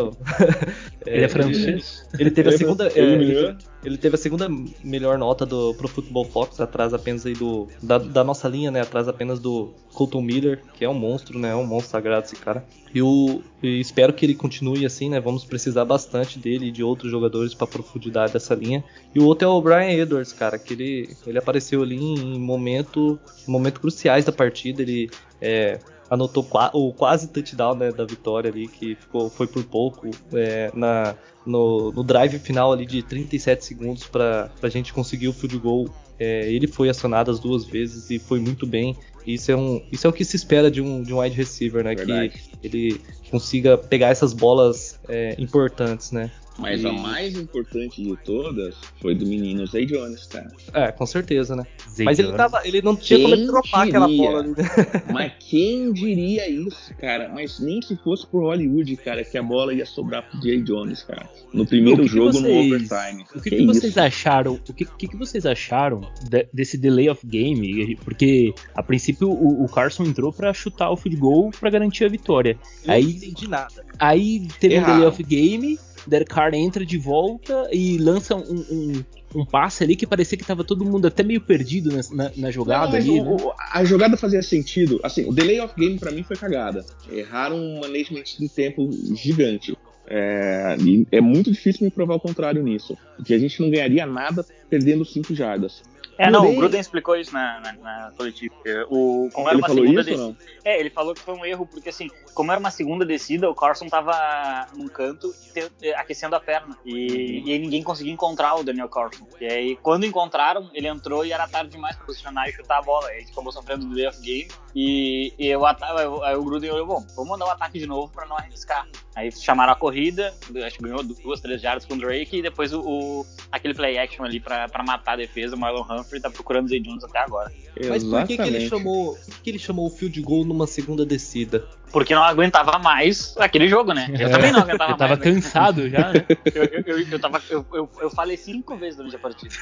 [1.08, 2.06] Ele é francês.
[2.20, 2.88] Ele teve a segunda.
[2.90, 4.50] É, ele, ele, teve a segunda
[4.84, 7.70] melhor nota do, pro Football Fox, atrás apenas aí do.
[7.82, 8.82] Da, da, nossa linha, né?
[8.82, 11.52] Atrás apenas do Colton Miller, que é um monstro, né?
[11.52, 12.66] É um monstro sagrado esse cara.
[12.94, 15.22] E, o, e espero que ele continue assim, né?
[15.22, 18.84] Vamos precisar bastante dele e de outros jogadores para profundidade dessa linha.
[19.16, 23.18] E o outro é o Brian Edwards, cara, que ele, ele apareceu ali em momento,
[23.48, 24.82] momentos cruciais da partida.
[24.82, 25.10] Ele
[25.42, 30.72] é, anotou o quase touchdown né, da vitória ali, que ficou, foi por pouco é,
[30.74, 31.16] na,
[31.46, 35.90] no, no, drive final ali de 37 segundos para a gente conseguir o field goal.
[36.20, 38.96] É, ele foi acionado as duas vezes e foi muito bem.
[39.26, 41.84] Isso é, um, isso é o que se espera de um, de um wide receiver,
[41.84, 41.94] né?
[41.94, 42.30] Verdade.
[42.30, 46.32] Que ele consiga pegar essas bolas é, importantes, né?
[46.60, 46.88] Mas e...
[46.88, 50.48] a mais importante de todas foi do menino Zay Jones, cara.
[50.74, 51.64] É, com certeza, né?
[51.90, 54.00] Zay Mas ele, tava, ele não tinha quem como ele dropar diria?
[54.00, 54.54] aquela bola ali.
[55.14, 57.30] Mas quem diria isso, cara?
[57.30, 61.04] Mas nem se fosse pro Hollywood, cara, que a bola ia sobrar pro Zay Jones,
[61.04, 61.30] cara.
[61.54, 63.24] No primeiro que jogo, que vocês, no overtime.
[63.36, 64.54] O que, que, que vocês acharam?
[64.54, 67.96] O que, que, vocês acharam de, desse delay of game?
[68.04, 72.10] Porque a princípio o, o Carson entrou para chutar o field goal para garantir a
[72.10, 72.58] vitória.
[72.86, 73.86] Eu aí, não entendi nada.
[74.00, 74.90] Aí teve Errado.
[74.90, 79.04] um delay of game Derek Carr entra de volta e lança um, um,
[79.36, 82.52] um passe ali que parecia que tava todo mundo até meio perdido na, na, na
[82.52, 83.20] jogada Não, ali.
[83.20, 83.54] O, né?
[83.72, 85.00] a jogada fazia sentido.
[85.04, 86.86] Assim, o delay of game para mim foi cagada.
[87.12, 89.78] Erraram um management de tempo gigante.
[90.10, 90.78] É,
[91.12, 92.98] é muito difícil me provar o contrário nisso.
[93.18, 95.84] Porque a gente não ganharia nada perdendo 5 jardas.
[96.18, 98.56] É, não, o Gruden explicou isso na, na, na coletiva.
[98.90, 100.38] O, como era ele uma segunda descida.
[100.66, 103.56] É, ele falou que foi um erro, porque assim, como era uma segunda descida, o
[103.56, 106.78] Carson tava num canto te, aquecendo a perna.
[106.86, 109.28] E, e aí ninguém conseguia encontrar o Daniel Carson.
[109.40, 112.82] E aí, quando encontraram, ele entrou e era tarde demais pra posicionar e chutar a
[112.82, 113.08] bola.
[113.10, 114.48] Aí ele acabou sofrendo do day of game.
[114.76, 118.26] E, e eu, aí o Gruden olhou, bom, vamos mandar o ataque de novo pra
[118.28, 118.88] não arriscar.
[119.16, 120.32] Aí chamaram a corrida,
[120.64, 123.98] acho que ganhou duas, três jardas com o Drake, e depois o, o aquele play
[123.98, 127.04] action ali pra, pra matar a defesa, o Marlon Humphrey Humphrey tá procurando Zay Jones
[127.04, 127.52] até agora.
[127.90, 129.16] Mas por que, que ele chamou.
[129.16, 131.68] Por que ele chamou o field goal numa segunda descida?
[131.92, 134.08] Porque não aguentava mais aquele jogo, né?
[134.20, 134.30] Eu é.
[134.30, 135.20] também não aguentava eu tava mais.
[135.20, 135.42] Tava né?
[135.42, 136.26] cansado já, né?
[136.54, 139.54] eu, eu, eu, eu, tava, eu, eu, eu falei cinco vezes durante a partida.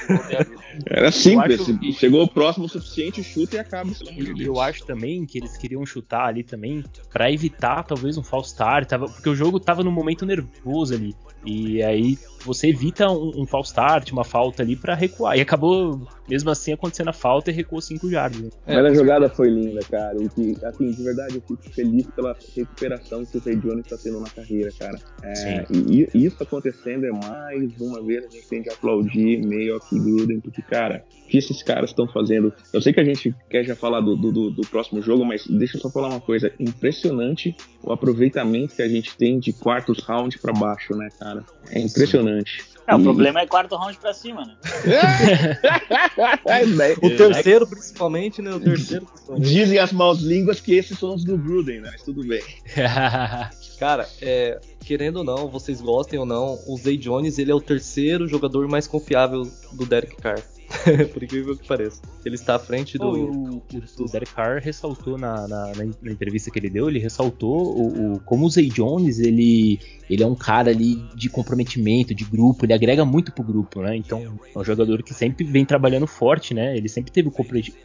[0.86, 1.66] Era simples.
[1.66, 1.92] Que...
[1.92, 3.90] Chegou o próximo o suficiente, chuta e acaba.
[4.38, 8.88] Eu acho também que eles queriam chutar ali também para evitar talvez um false start,
[8.88, 11.14] tava, porque o jogo tava num momento nervoso ali.
[11.44, 15.36] E aí você evita um, um false start, uma falta ali para recuar.
[15.36, 18.40] E acabou, mesmo assim, acontecendo a falta e recuou 5 jardas.
[18.40, 18.50] Né?
[18.66, 20.16] Mas a jogada foi linda, cara.
[20.20, 23.98] E que, assim, de verdade, eu fico feliz pela recuperação que o Ray Jones está
[24.02, 24.98] tendo na carreira, cara.
[25.22, 29.78] É, e, e, isso acontecendo é mais uma vez a gente tem que aplaudir meio
[29.80, 32.52] que Gruden, porque, cara, o que esses caras estão fazendo.
[32.72, 35.76] Eu sei que a gente quer já falar do, do, do, próximo jogo, mas deixa
[35.76, 36.50] eu só falar uma coisa.
[36.58, 41.44] Impressionante o aproveitamento que a gente tem de quartos round para baixo, né, cara?
[41.70, 42.75] É impressionante.
[42.86, 44.54] É, o problema é quarto round pra cima, né?
[47.02, 48.52] o terceiro, principalmente, né?
[48.52, 49.06] O terceiro.
[49.38, 51.90] Dizem as maus línguas que esses são os do Gruden, né?
[51.92, 52.42] Mas tudo bem.
[53.78, 57.60] Cara, é, querendo ou não, vocês gostem ou não, o Zay Jones ele é o
[57.60, 60.40] terceiro jogador mais confiável do Derek Carr.
[61.12, 62.02] Por incrível que pareça.
[62.24, 63.06] Ele está à frente do.
[63.06, 63.62] o, o,
[64.00, 68.20] o Derek Carr ressaltou na, na, na, entrevista que ele deu, ele ressaltou o, o,
[68.20, 69.78] como o Zay Jones ele,
[70.10, 73.96] ele é um cara ali de comprometimento, de grupo, ele agrega muito pro grupo, né?
[73.96, 76.76] Então é um jogador que sempre vem trabalhando forte, né?
[76.76, 77.30] Ele sempre teve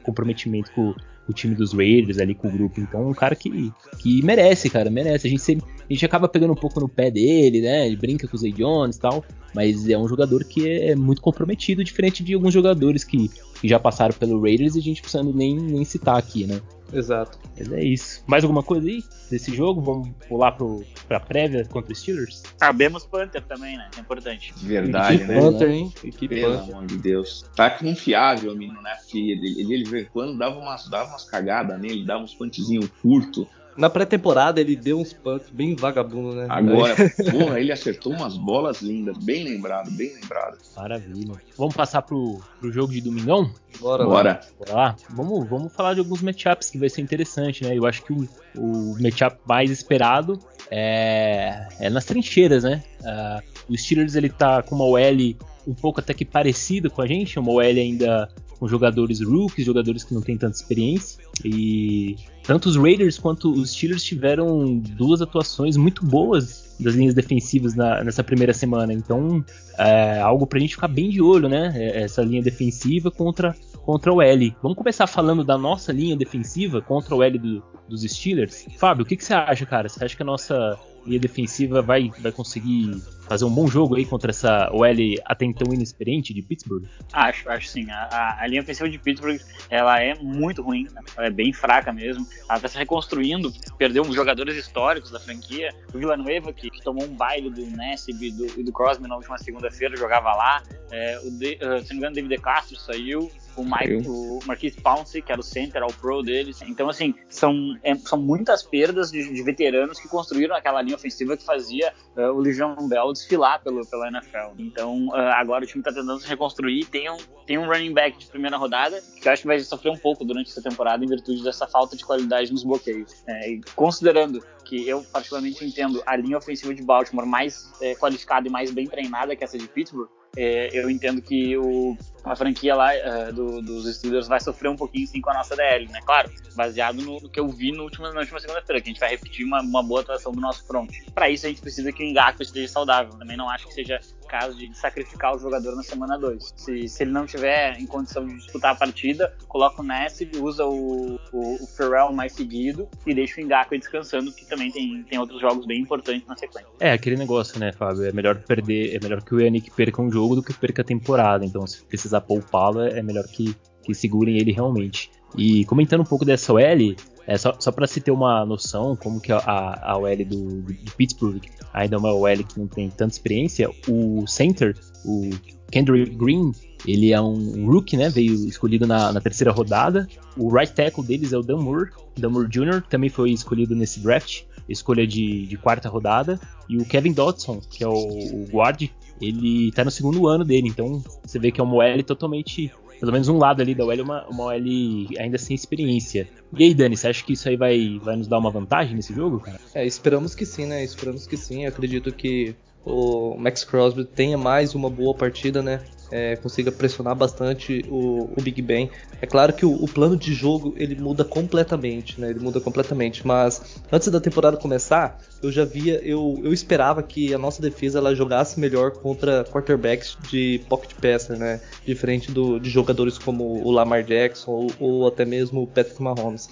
[0.04, 0.96] comprometimento com,
[1.28, 2.80] o time dos Raiders ali com o grupo.
[2.80, 5.28] Então, um cara que, que merece, cara, merece.
[5.28, 7.88] A gente, sempre, a gente acaba pegando um pouco no pé dele, né?
[7.88, 9.24] Ele brinca com o Zay Jones e tal.
[9.54, 13.30] Mas é um jogador que é muito comprometido, diferente de alguns jogadores que,
[13.60, 16.62] que já passaram pelo Raiders e a gente precisando nem, nem citar aqui, né?
[16.94, 17.40] Exato.
[17.58, 18.24] Mas é isso.
[18.28, 19.82] Mais alguma coisa aí desse jogo?
[19.82, 22.44] Vamos pular pro, pra prévia contra os Steelers?
[22.58, 23.90] Sabemos Panther também, né?
[23.96, 24.54] É importante.
[24.58, 25.40] Verdade, Equipe né?
[25.40, 25.94] Panther, hein?
[26.04, 26.76] Equipe Pelo Panther.
[26.76, 27.46] amor de Deus.
[27.56, 28.96] Tá confiável, menino, né?
[28.96, 33.48] Porque ele, ele, ele, quando dava umas, dava umas cagadas nele, dava uns pantezinhos curtos.
[33.78, 36.48] Na pré-temporada ele deu uns punts bem vagabundo, né?
[36.50, 36.96] Agora,
[37.32, 40.58] porra, ele acertou umas bolas lindas, bem lembrado, bem lembrado.
[40.76, 41.34] Maravilha.
[41.58, 43.52] Vamos passar pro, pro jogo de domingão?
[43.80, 44.42] Bora, Bora.
[44.60, 44.96] Bora lá.
[45.10, 47.78] Vamos, vamos falar de alguns matchups que vai ser interessante, né?
[47.78, 52.84] Eu acho que o, o matchup mais esperado é, é nas trincheiras, né?
[53.02, 55.36] Uh, o Steelers ele tá com uma OL
[55.68, 58.30] um pouco até que parecida com a gente, uma OL ainda
[58.62, 61.20] com jogadores rookies, jogadores que não têm tanta experiência.
[61.44, 67.74] E tanto os Raiders quanto os Steelers tiveram duas atuações muito boas das linhas defensivas
[67.74, 68.94] na, nessa primeira semana.
[68.94, 69.44] Então,
[69.80, 71.74] é algo pra gente ficar bem de olho, né?
[71.76, 74.56] É, essa linha defensiva contra, contra o L.
[74.62, 78.68] Vamos começar falando da nossa linha defensiva contra o L do, dos Steelers.
[78.78, 79.90] Fábio, o que, que você acha, cara?
[79.90, 84.06] Você acha que a nossa linha defensiva vai, vai conseguir fazer um bom jogo aí
[84.06, 84.86] contra essa OL
[85.26, 86.84] até então inexperiente de Pittsburgh?
[87.14, 87.90] Acho, acho sim.
[87.90, 89.40] A, a, linha ofensiva de Pittsburgh
[89.70, 91.02] ela é muito ruim, né?
[91.16, 92.28] ela é bem fraca mesmo.
[92.50, 95.74] Ela está se reconstruindo, perdeu jogadores históricos da franquia.
[95.94, 99.16] O Villanueva, que, que tomou um baile do Nassib e do, e do Crosby na
[99.16, 100.62] última segunda-feira, jogava lá.
[100.92, 104.40] É, o de, uh, se não me engano, David De Castro saiu o, Mike, o
[104.46, 106.62] Marquise Pouncey, que era o center, ao pro deles.
[106.64, 111.36] Então, assim, são, é, são muitas perdas de, de, veteranos que construíram aquela linha ofensiva
[111.36, 114.54] que fazia uh, o Legion Bell desfilar pelo, pela NFL.
[114.58, 116.86] Então, uh, agora o time está tentando se reconstruir.
[116.86, 119.92] Tem um, tem um running back de primeira rodada que eu acho que vai sofrer
[119.92, 123.24] um pouco durante essa temporada em virtude dessa falta de qualidade nos bloqueios.
[123.28, 128.52] É, considerando que eu particularmente entendo a linha ofensiva de Baltimore mais é, qualificada e
[128.52, 132.92] mais bem treinada que essa de Pittsburgh, é, eu entendo que o, a franquia lá
[132.94, 136.00] uh, do, dos Steelers vai sofrer um pouquinho sim com a nossa DL, né?
[136.06, 139.00] Claro, baseado no, no que eu vi no último, na última segunda-feira, que a gente
[139.00, 140.90] vai repetir uma, uma boa atuação do nosso front.
[141.14, 143.14] Para isso a gente precisa que o Ngakwe esteja saudável.
[143.18, 144.00] Também não acho que seja
[144.32, 146.54] caso de sacrificar o jogador na semana 2.
[146.56, 150.66] Se, se ele não tiver em condição de disputar a partida, coloca o Ness, usa
[150.66, 155.20] o, o, o Ferrell mais seguido e deixa o Ngakwe descansando, que também tem, tem
[155.20, 156.70] outros jogos bem importantes na sequência.
[156.80, 158.06] É, aquele negócio, né, Fábio?
[158.06, 160.86] É melhor perder, é melhor que o Yannick perca um jogo do que perca a
[160.86, 161.46] temporada.
[161.46, 163.54] Então, se precisar poupá-lo, é melhor que,
[163.84, 165.12] que segurem ele realmente.
[165.38, 166.96] E comentando um pouco dessa OL,
[167.28, 170.92] é, só, só para se ter uma noção como que a, a OL do, de
[170.96, 171.42] Pittsburgh
[171.74, 175.30] ainda é uma OL que não tem tanta experiência, o center, o
[175.72, 176.52] Kendrick Green,
[176.86, 178.10] ele é um rookie, né?
[178.10, 180.08] Veio escolhido na, na, terceira rodada.
[180.38, 184.00] O right tackle deles é o Dan Moore, Dan Moore Jr., também foi escolhido nesse
[184.00, 186.40] draft, escolha de, de quarta rodada.
[186.68, 188.90] E o Kevin Dodson, que é o, o guard,
[189.22, 192.72] ele tá no segundo ano dele, então você vê que é uma OL totalmente
[193.02, 196.30] pelo menos um lado ali da OL é uma, uma OL ainda sem experiência.
[196.56, 199.12] E aí, Dani, você acha que isso aí vai, vai nos dar uma vantagem nesse
[199.12, 199.60] jogo, cara?
[199.74, 200.84] É, esperamos que sim, né?
[200.84, 201.64] Esperamos que sim.
[201.64, 205.82] Eu acredito que o Max Crosby tenha mais uma boa partida, né?
[206.12, 208.90] É, consiga pressionar bastante o, o, Big Ben.
[209.22, 212.30] É claro que o, o, plano de jogo ele muda completamente, né?
[212.30, 213.26] Ele muda completamente.
[213.26, 218.00] Mas antes da temporada começar, eu já via, eu, eu esperava que a nossa defesa
[218.00, 221.62] ela jogasse melhor contra quarterbacks de pocket passer, né?
[221.86, 226.50] Diferente do, de jogadores como o Lamar Jackson ou, ou até mesmo o Patrick Mahomes.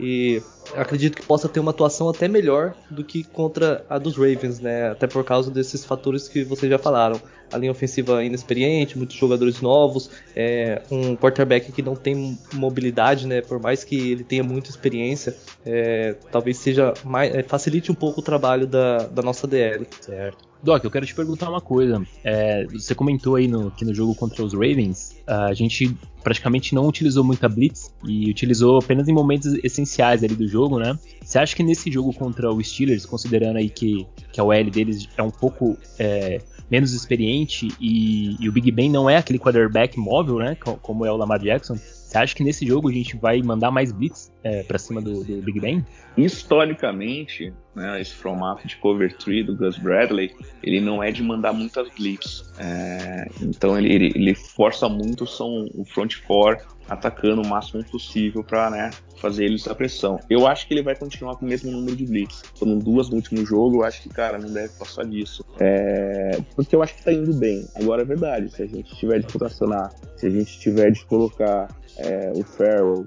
[0.00, 0.42] E
[0.74, 4.90] acredito que possa ter uma atuação até melhor do que contra a dos Ravens, né?
[4.90, 7.20] Até por causa desses fatores que vocês já falaram.
[7.52, 13.42] A linha ofensiva inexperiente, muitos jogadores novos, é, um quarterback que não tem mobilidade, né?
[13.42, 18.20] Por mais que ele tenha muita experiência, é, talvez seja mais, é, facilite um pouco
[18.20, 19.86] o trabalho da, da nossa DL.
[20.00, 20.51] Certo.
[20.62, 22.00] Doc, eu quero te perguntar uma coisa.
[22.22, 26.86] É, você comentou aí no, que no jogo contra os Ravens, a gente praticamente não
[26.86, 30.96] utilizou muita blitz e utilizou apenas em momentos essenciais ali do jogo, né?
[31.20, 35.08] Você acha que nesse jogo contra o Steelers, considerando aí que, que a OL deles
[35.16, 36.40] é um pouco é,
[36.70, 40.56] menos experiente e, e, o Big Ben não é aquele quarterback móvel, né?
[40.80, 41.76] Como é o Lamar Jackson,
[42.12, 45.24] você acha que nesse jogo a gente vai mandar mais blitz é, para cima do,
[45.24, 45.84] do, Big Ben?
[46.14, 50.30] Historicamente, né, esse formato de cover 3 do Gus Bradley,
[50.62, 52.52] ele não é de mandar muitas blitz.
[52.58, 58.44] É, então ele, ele, ele, força muito são o front four atacando o máximo possível
[58.44, 58.90] para né,
[59.22, 60.18] fazer eles a pressão.
[60.28, 62.42] Eu acho que ele vai continuar com o mesmo número de blitz.
[62.56, 65.44] Foram duas no último jogo, eu acho que, cara, não deve passar disso.
[65.60, 67.66] É, porque eu acho que tá indo bem.
[67.76, 71.68] Agora é verdade, se a gente tiver de rotacionar, se a gente tiver de colocar
[71.96, 73.06] é, o Farrell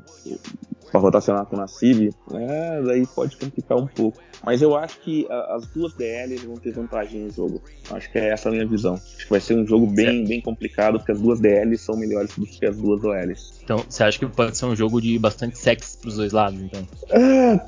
[0.91, 4.21] para rotacionar com o Nassib, né, daí pode complicar um pouco.
[4.45, 7.61] Mas eu acho que a, as duas DLs vão ter vantagem no jogo.
[7.89, 8.93] Acho que é essa a minha visão.
[8.93, 12.35] Acho que vai ser um jogo bem, bem complicado, porque as duas DLs são melhores
[12.37, 13.59] do que as duas OLs.
[13.63, 16.87] Então, você acha que pode ser um jogo de bastante sexo pros dois lados, então?
[17.09, 17.59] É,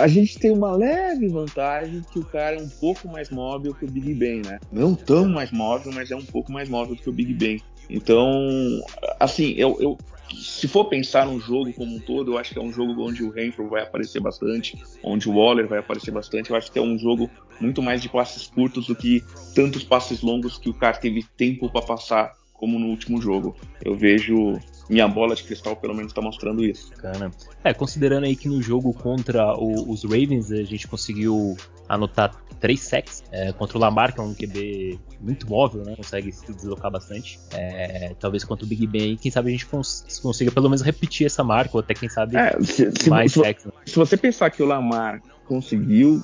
[0.00, 3.84] a gente tem uma leve vantagem que o cara é um pouco mais móvel que
[3.84, 4.60] o Big Ben, né?
[4.70, 7.60] Não tão mais móvel, mas é um pouco mais móvel do que o Big Ben.
[7.90, 8.80] Então,
[9.20, 9.98] assim, eu, eu
[10.34, 13.22] se for pensar no jogo como um todo, eu acho que é um jogo onde
[13.22, 16.50] o Renfro vai aparecer bastante, onde o Waller vai aparecer bastante.
[16.50, 17.28] Eu acho que é um jogo
[17.60, 19.22] muito mais de passes curtos do que
[19.54, 23.56] tantos passes longos que o cara teve tempo para passar como no último jogo.
[23.84, 24.56] Eu vejo
[24.88, 26.90] minha bola de cristal pelo menos está mostrando isso.
[26.90, 27.32] Bacana.
[27.64, 31.56] É, considerando aí que no jogo contra o, os Ravens a gente conseguiu
[31.88, 35.96] anotar três sacks é, contra o Lamar, que é um QB muito móvel, né?
[35.96, 37.40] Consegue se deslocar bastante.
[37.50, 41.26] É, talvez contra o Big Ben, quem sabe a gente cons consiga pelo menos repetir
[41.26, 43.64] essa marca, ou até quem sabe é, se, se, mais sacks.
[43.64, 43.72] Né?
[43.86, 46.22] Se você pensar que o Lamar conseguiu.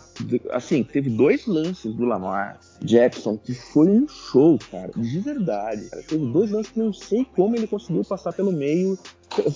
[0.51, 5.89] Assim, teve dois lances do Lamar Jackson que foi um show, cara, de verdade.
[5.91, 6.03] Cara.
[6.03, 8.99] Teve dois lances que não sei como ele conseguiu passar pelo meio.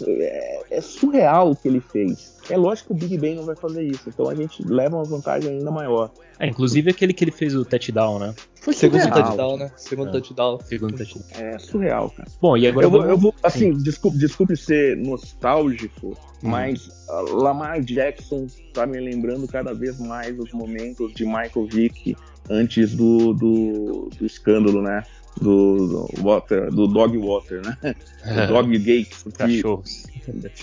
[0.06, 2.36] É, é, surreal o que ele fez.
[2.50, 5.04] É lógico que o Big Ben não vai fazer isso, então a gente leva uma
[5.04, 6.10] vantagem ainda maior.
[6.38, 8.34] É, inclusive aquele que ele fez o touchdown, né?
[8.62, 9.72] Foi segundo touchdown, né?
[9.76, 10.12] Segundo é.
[10.12, 10.60] touchdown.
[10.60, 11.24] Segundo touchdown.
[11.32, 12.28] É surreal, cara.
[12.40, 16.48] Bom, e agora eu vou, eu vou assim, desculpe, desculpe ser nostálgico, hum.
[16.48, 16.88] mas
[17.32, 22.16] Lamar Jackson tá me lembrando cada vez mais os momentos de Michael Vick
[22.48, 25.02] antes do, do, do escândalo, né?
[25.40, 27.76] Do, do, water, do Dog Water, né?
[28.46, 29.14] Do Dog Gate.
[29.36, 30.04] Cachorros.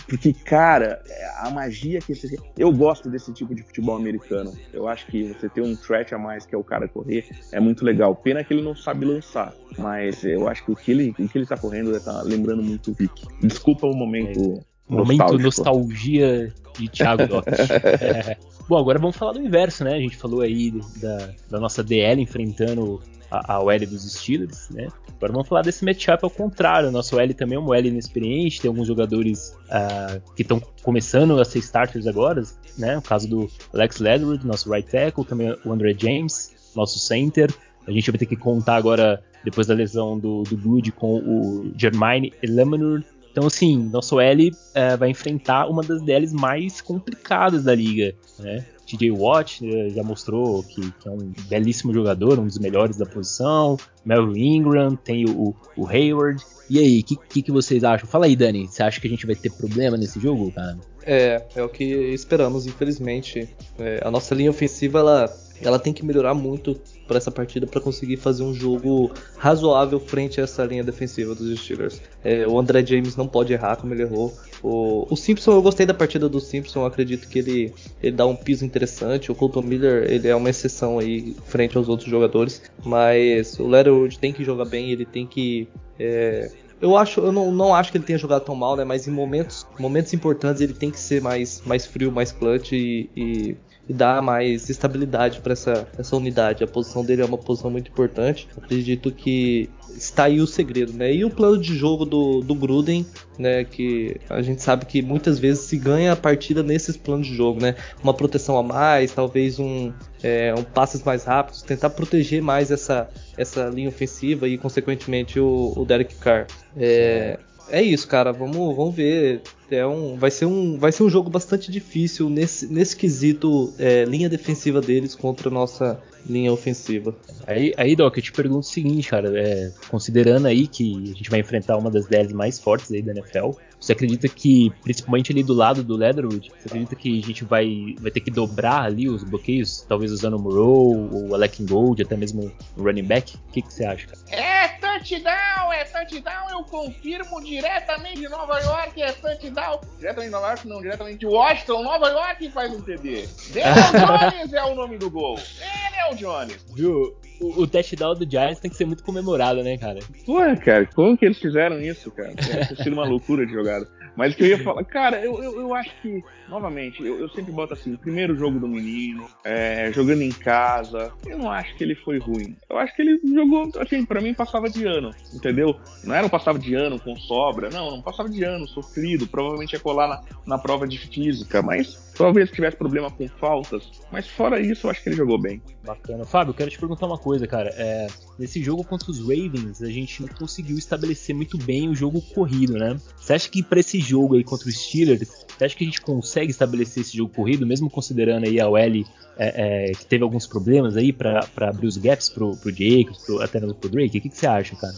[0.08, 1.02] Porque, cara,
[1.38, 2.40] a magia que esse.
[2.58, 4.54] Eu gosto desse tipo de futebol americano.
[4.72, 7.60] Eu acho que você ter um threat a mais, que é o cara correr, é
[7.60, 8.16] muito legal.
[8.16, 9.54] Pena que ele não sabe lançar.
[9.78, 12.92] Mas eu acho que o que ele, o que ele tá correndo tá lembrando muito
[12.92, 13.28] o Vic.
[13.42, 14.64] Desculpa o momento.
[14.66, 14.70] É.
[14.90, 18.38] Momento nostalgia de Thiago é.
[18.68, 19.96] Bom, agora vamos falar do inverso, né?
[19.96, 23.02] A gente falou aí da, da nossa DL enfrentando
[23.32, 24.88] a, a OL dos Steelers, né?
[25.18, 26.90] Agora vamos falar desse matchup ao contrário.
[26.90, 31.40] O nosso L também é um L inexperiente, tem alguns jogadores uh, que estão começando
[31.40, 32.44] a ser starters agora,
[32.78, 32.98] né?
[32.98, 37.54] O caso do Alex Ledwood, nosso right tackle, também o André James, nosso center.
[37.88, 41.72] A gente vai ter que contar agora, depois da lesão do, do Good, com o
[41.76, 43.04] Jermaine Elemenor.
[43.40, 48.66] Então, assim, nosso L uh, vai enfrentar uma das DLs mais complicadas da liga, né?
[48.86, 53.06] TJ Watt né, já mostrou que, que, é um belíssimo jogador, um dos melhores da
[53.06, 53.78] posição.
[54.04, 56.44] Melvin Ingram, tem o, o Hayward.
[56.70, 58.10] E aí, o que, que, que, vocês acham?
[58.10, 58.68] Fala aí, Dani.
[58.68, 60.78] Você acha que a gente vai ter problema nesse jogo, cara?
[61.06, 63.48] É, é o que esperamos, infelizmente.
[63.78, 67.82] É, a nossa linha ofensiva, ela, ela tem que melhorar muito para essa partida para
[67.82, 72.02] conseguir fazer um jogo razoável frente a essa linha defensiva dos Steelers.
[72.24, 74.34] É, o André James não pode errar como ele errou.
[74.62, 78.36] O, o, Simpson, eu gostei da partida do Simpson, acredito que ele, ele dá um
[78.36, 79.32] piso interessante.
[79.32, 84.20] O Colton Miller, ele é uma exceção aí frente aos outros jogadores, mas o Leatherwood
[84.20, 85.68] tem que jogar bem, ele tem que
[86.00, 86.52] é,
[86.82, 88.86] eu acho, eu não, não acho que ele tenha jogado tão mal, né?
[88.86, 93.10] Mas em momentos, momentos importantes ele tem que ser mais, mais frio, mais clutch e,
[93.16, 93.58] e
[93.90, 96.64] e dar mais estabilidade para essa, essa unidade.
[96.64, 98.48] A posição dele é uma posição muito importante.
[98.56, 99.68] Acredito que
[99.98, 101.12] está aí o segredo, né?
[101.12, 103.04] E o plano de jogo do, do Gruden,
[103.40, 103.64] né?
[103.64, 107.60] Que a gente sabe que muitas vezes se ganha a partida nesses planos de jogo,
[107.60, 107.74] né?
[108.04, 113.10] Uma proteção a mais, talvez um, é, um passes mais rápidos, tentar proteger mais essa,
[113.36, 116.46] essa linha ofensiva e, consequentemente, o, o Derek Carr.
[116.78, 117.40] É,
[117.72, 118.32] é isso, cara.
[118.32, 119.42] Vamos, vamos ver.
[119.70, 124.04] É um, vai, ser um, vai ser um jogo bastante difícil nesse, nesse quesito é,
[124.06, 127.16] linha defensiva deles contra a nossa linha ofensiva.
[127.46, 129.32] Aí, aí Doc, eu te pergunto o seguinte, cara.
[129.40, 133.12] É, considerando aí que a gente vai enfrentar uma das DLs mais fortes aí da
[133.12, 137.46] NFL, você acredita que, principalmente ali do lado do Leatherwood, você acredita que a gente
[137.46, 142.02] vai, vai ter que dobrar ali os bloqueios, talvez usando o Moreau, o Alec Gold,
[142.02, 143.36] até mesmo o running back?
[143.36, 144.20] O que, que você acha, cara?
[144.30, 149.80] É touchdown, é touchdown, eu confirmo diretamente de Nova York, é touchdown.
[149.98, 153.28] Diretamente de Nova York, não, diretamente de Washington, Nova York faz um TD.
[153.54, 155.40] Daniel Jones é o nome do gol.
[155.60, 156.66] Daniel Jones.
[156.76, 157.18] Viu?
[157.40, 160.00] O, touchdown do Giants tem que ser muito comemorado, né, cara?
[160.28, 162.34] Ué, cara, como que eles fizeram isso, cara?
[162.34, 163.88] Deve ter sido uma loucura de jogada.
[164.16, 167.30] Mas o que eu ia falar, cara, eu, eu, eu acho que, novamente, eu, eu,
[167.30, 171.84] sempre boto assim, primeiro jogo do menino, é, jogando em casa, eu não acho que
[171.84, 172.56] ele foi ruim.
[172.70, 175.76] Eu acho que ele jogou, assim, pra mim passava de ano, entendeu?
[176.04, 179.74] Não era um passava de ano com sobra, não, não passava de ano, sofrido, provavelmente
[179.74, 184.60] ia colar na, na prova de física, mas talvez tivesse problema com faltas, mas fora
[184.60, 185.62] isso, eu acho que ele jogou bem.
[185.86, 186.26] Bacana.
[186.26, 187.70] Fábio, quero te perguntar uma coisa, cara.
[187.76, 192.22] É, nesse jogo contra os Ravens, a gente não conseguiu estabelecer muito bem o jogo
[192.22, 192.98] corrido, né?
[193.18, 196.02] Você acha que para esse jogo aí contra os Steelers, você acha que a gente
[196.02, 199.06] consegue estabelecer esse jogo corrido, mesmo considerando aí a OL é,
[199.38, 203.76] é, que teve alguns problemas aí para abrir os gaps pro, pro Jacobs, até mesmo
[203.76, 204.18] pro Drake?
[204.18, 204.96] O que, que você acha, cara?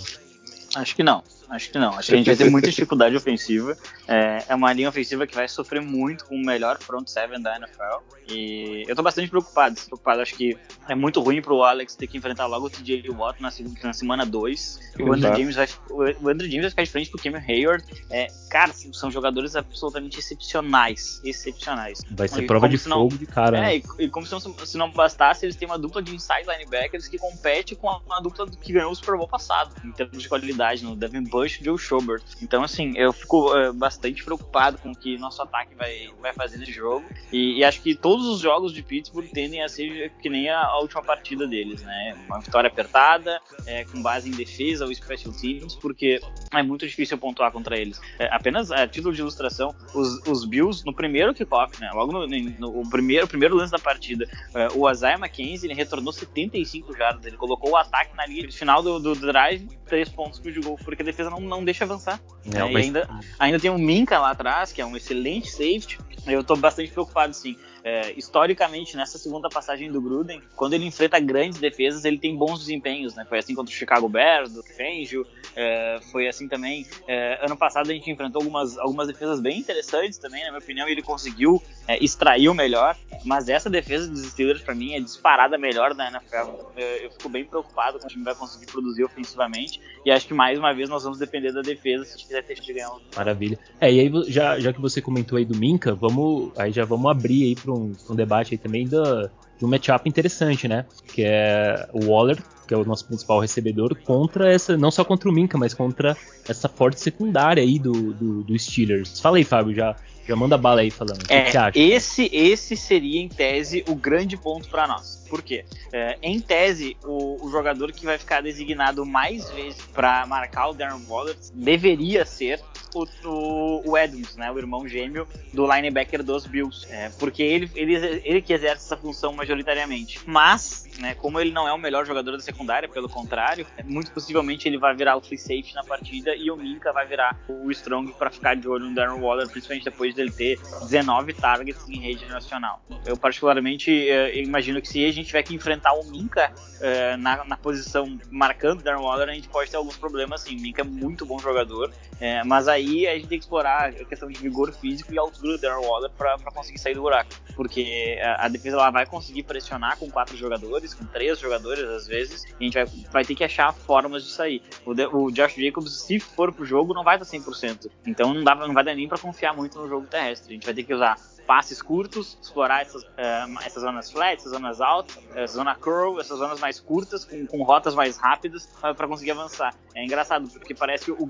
[0.76, 1.24] Acho que não.
[1.52, 1.90] Acho que não.
[1.90, 3.78] Acho que a gente vai ter muita dificuldade ofensiva.
[4.08, 7.58] É, é uma linha ofensiva que vai sofrer muito com o melhor front seven da
[7.58, 8.00] NFL.
[8.30, 9.76] E eu tô bastante preocupado.
[9.76, 10.22] preocupado.
[10.22, 13.52] Acho que é muito ruim pro Alex ter que enfrentar logo o TJ Watt na,
[13.84, 14.80] na semana 2.
[15.02, 17.84] O Andrew, James vai, o Andrew James vai ficar de frente pro Cameron Hayward.
[18.10, 21.20] É, cara, são jogadores absolutamente excepcionais.
[21.22, 22.00] Excepcionais.
[22.12, 23.58] Vai ser e prova de fogo não, de cara.
[23.58, 23.76] É, né?
[23.76, 27.10] e, e, como se não, se não bastasse, eles têm uma dupla de inside linebackers
[27.10, 30.30] que compete com a, a dupla que ganhou o Super Bowl passado, em termos de
[30.30, 32.24] qualidade, no Devin Bush e Joe Schobert.
[32.42, 36.58] Então, assim, eu fico uh, bastante preocupado com o que nosso ataque vai, vai fazer
[36.58, 37.06] nesse jogo.
[37.32, 40.62] E, e, acho que todos os jogos de Pittsburgh tendem a ser que nem a,
[40.62, 42.18] a última partida deles, né?
[42.28, 46.20] Uma vitória apertada, é, com base em defesa ou special teams, porque
[46.54, 48.00] é muito difícil pontuar contra eles.
[48.20, 51.90] É, apenas a título de ilustração, os, os Bills, no primeiro kickoff, né?
[51.94, 54.28] Logo no, no, no primeiro, primeiro lance da partida,
[54.76, 59.00] o Isaiah McKenzie ele retornou 75 jardas, ele colocou o ataque na linha final do,
[59.00, 62.20] do drive, três pontos pro de gol, porque a defesa não, não deixa avançar.
[62.46, 62.86] É, mas...
[62.86, 63.10] ainda,
[63.40, 66.00] ainda tem o Minka lá atrás, que é um excelente safety.
[66.28, 67.58] Eu tô bastante preocupado, sim.
[67.84, 72.60] É, historicamente, nessa segunda passagem do Gruden, quando ele enfrenta grandes defesas, ele tem bons
[72.60, 73.26] desempenhos, né?
[73.28, 75.26] Foi assim contra o Chicago Bears, do Fangio,
[75.56, 76.86] é, foi assim também.
[77.08, 80.88] É, ano passado a gente enfrentou algumas, algumas defesas bem interessantes também, na minha opinião,
[80.88, 82.96] e ele conseguiu é, extrair o melhor.
[83.26, 86.72] Mas essa defesa dos Steelers, para mim, é disparada melhor da NFL.
[86.76, 89.82] Eu, fico bem preocupado com o time vai conseguir produzir ofensivamente.
[90.06, 92.44] E acho que mais uma vez nós vamos depender da defesa se a gente quiser
[92.44, 92.92] ter de ganhar.
[93.16, 93.60] Maravilha.
[93.80, 97.10] É, e aí, já, já que você comentou aí do Minka, vamos, aí já vamos
[97.10, 100.86] abrir aí para um, um, debate aí também da, de um matchup interessante, né?
[101.14, 105.30] Que é o Waller, que é o nosso principal recebedor, contra essa, não só contra
[105.30, 106.16] o Minka, mas contra
[106.48, 109.20] essa forte secundária aí do, do, do Steelers.
[109.20, 109.96] Fala aí, Fábio, já,
[110.28, 111.24] já manda bala aí falando.
[111.30, 111.80] É, que acha?
[111.80, 115.24] Esse, esse seria, em tese, o grande ponto para nós.
[115.30, 115.64] Por quê?
[115.94, 120.74] É, em tese, o, o, jogador que vai ficar designado mais vezes para marcar o
[120.74, 122.60] Darren Waller deveria ser
[122.94, 127.70] o, o, o, Edmonds, né, o irmão gêmeo do linebacker dos Bills, é, porque ele,
[127.76, 130.20] ele, ele que exerce essa função majoritariamente.
[130.26, 134.68] Mas, né, como ele não é o melhor jogador da secundária, pelo contrário, muito possivelmente
[134.68, 138.12] ele vai virar o free safety na partida e o Minka vai virar o strong
[138.14, 142.26] para ficar de olho no Darren Waller, principalmente depois dele ter 19 targets em rede
[142.26, 142.82] nacional.
[143.06, 147.46] Eu particularmente é, imagino que se a gente tiver que enfrentar o Minka é, na,
[147.46, 150.58] na, posição marcando Darren Waller, a gente pode ter alguns problemas assim.
[150.58, 153.90] O Minka é muito bom jogador, é, mas aí aí a gente tem que explorar
[153.90, 157.30] a questão de vigor físico e altura do Darren Waller para conseguir sair do buraco.
[157.56, 162.08] Porque a, a, defesa ela vai conseguir pressionar com quatro jogadores, com três jogadores às
[162.08, 164.62] vezes, e a gente vai, vai ter que achar formas de sair.
[164.86, 167.90] O, o Josh Jacobs, se for pro jogo, não vai estar 100%.
[168.06, 170.52] Então não, dá, não vai dar nem para confiar muito no jogo terrestre.
[170.52, 174.52] A gente vai ter que usar passes curtos, explorar essas, uh, essas zonas flat, essas
[174.52, 179.08] zonas altas, uh, zona curl, essas zonas mais curtas, com, com rotas mais rápidas, para
[179.08, 179.76] conseguir avançar.
[179.94, 181.30] É engraçado, porque parece que o,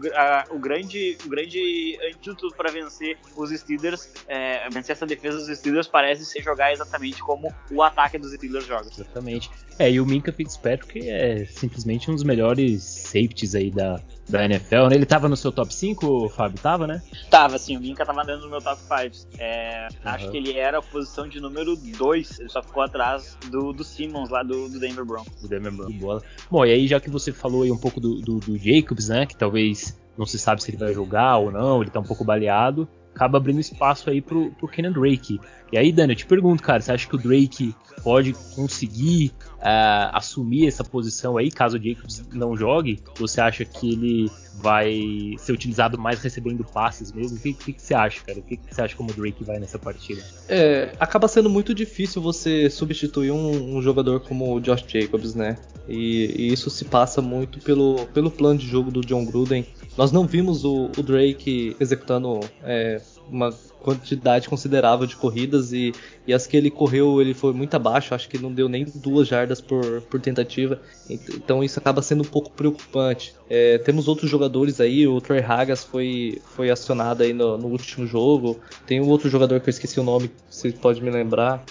[0.50, 5.88] o grande, o grande antídoto para vencer os Steelers, é, vencer essa defesa dos Steelers,
[5.88, 8.88] parece ser jogar exatamente como o ataque dos Steelers joga.
[8.88, 9.50] Exatamente.
[9.82, 14.90] É, e o Minka Fitzpatrick é simplesmente um dos melhores safeties aí da, da NFL,
[14.90, 14.96] né?
[14.96, 16.60] Ele tava no seu top 5, Fábio?
[16.62, 17.02] Tava, né?
[17.32, 17.78] Tava, sim.
[17.78, 19.28] O Minka tava dentro do meu top 5.
[19.40, 19.98] É, uhum.
[20.06, 22.42] Acho que ele era a posição de número 2.
[22.42, 25.42] Ele só ficou atrás do, do Simmons, lá do, do Denver Broncos.
[25.42, 25.96] Do Denver Broncos.
[25.96, 26.22] Bola.
[26.52, 29.26] Bom, e aí já que você falou aí um pouco do, do, do Jacobs, né?
[29.26, 32.24] Que talvez não se sabe se ele vai jogar ou não, ele tá um pouco
[32.24, 32.88] baleado
[33.22, 35.40] acaba abrindo espaço aí pro, pro Kenan Drake.
[35.72, 40.10] E aí, Dani, eu te pergunto, cara, você acha que o Drake pode conseguir uh,
[40.14, 43.00] assumir essa posição aí, caso o Jacobs não jogue?
[43.18, 47.38] Você acha que ele vai ser utilizado mais recebendo passes mesmo?
[47.38, 48.40] O que, que, que você acha, cara?
[48.40, 50.22] O que, que, você acha como o Drake vai nessa partida?
[50.50, 55.58] É, acaba sendo muito difícil você substituir um, um jogador como o Josh Jacobs, né?
[55.88, 59.66] E, e, isso se passa muito pelo, pelo plano de jogo do John Gruden.
[59.98, 63.52] Nós não vimos o, o Drake executando é, uma
[63.82, 65.92] quantidade considerável de corridas e,
[66.28, 69.28] e as que ele correu ele foi muito abaixo, acho que não deu nem duas
[69.28, 70.80] jardas por, por tentativa,
[71.10, 73.34] então isso acaba sendo um pouco preocupante.
[73.50, 78.06] É, temos outros jogadores aí, o Trey Hagas foi, foi acionado aí no, no, último
[78.06, 81.64] jogo, tem um outro jogador que eu esqueci o nome, você pode me lembrar,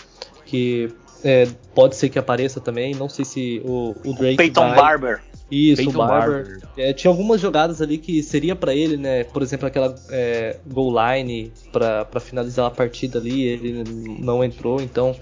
[0.44, 0.90] que
[1.24, 4.36] é, pode ser que apareça também, não sei se o, o Drake.
[4.36, 4.76] Peyton vai...
[4.76, 5.22] Barber.
[5.50, 6.44] Isso, Peyton o Barber.
[6.44, 6.68] Barber.
[6.76, 9.24] É, tinha algumas jogadas ali que seria para ele, né?
[9.24, 13.84] Por exemplo, aquela é, goal line para finalizar a partida ali, ele
[14.18, 15.14] não entrou, então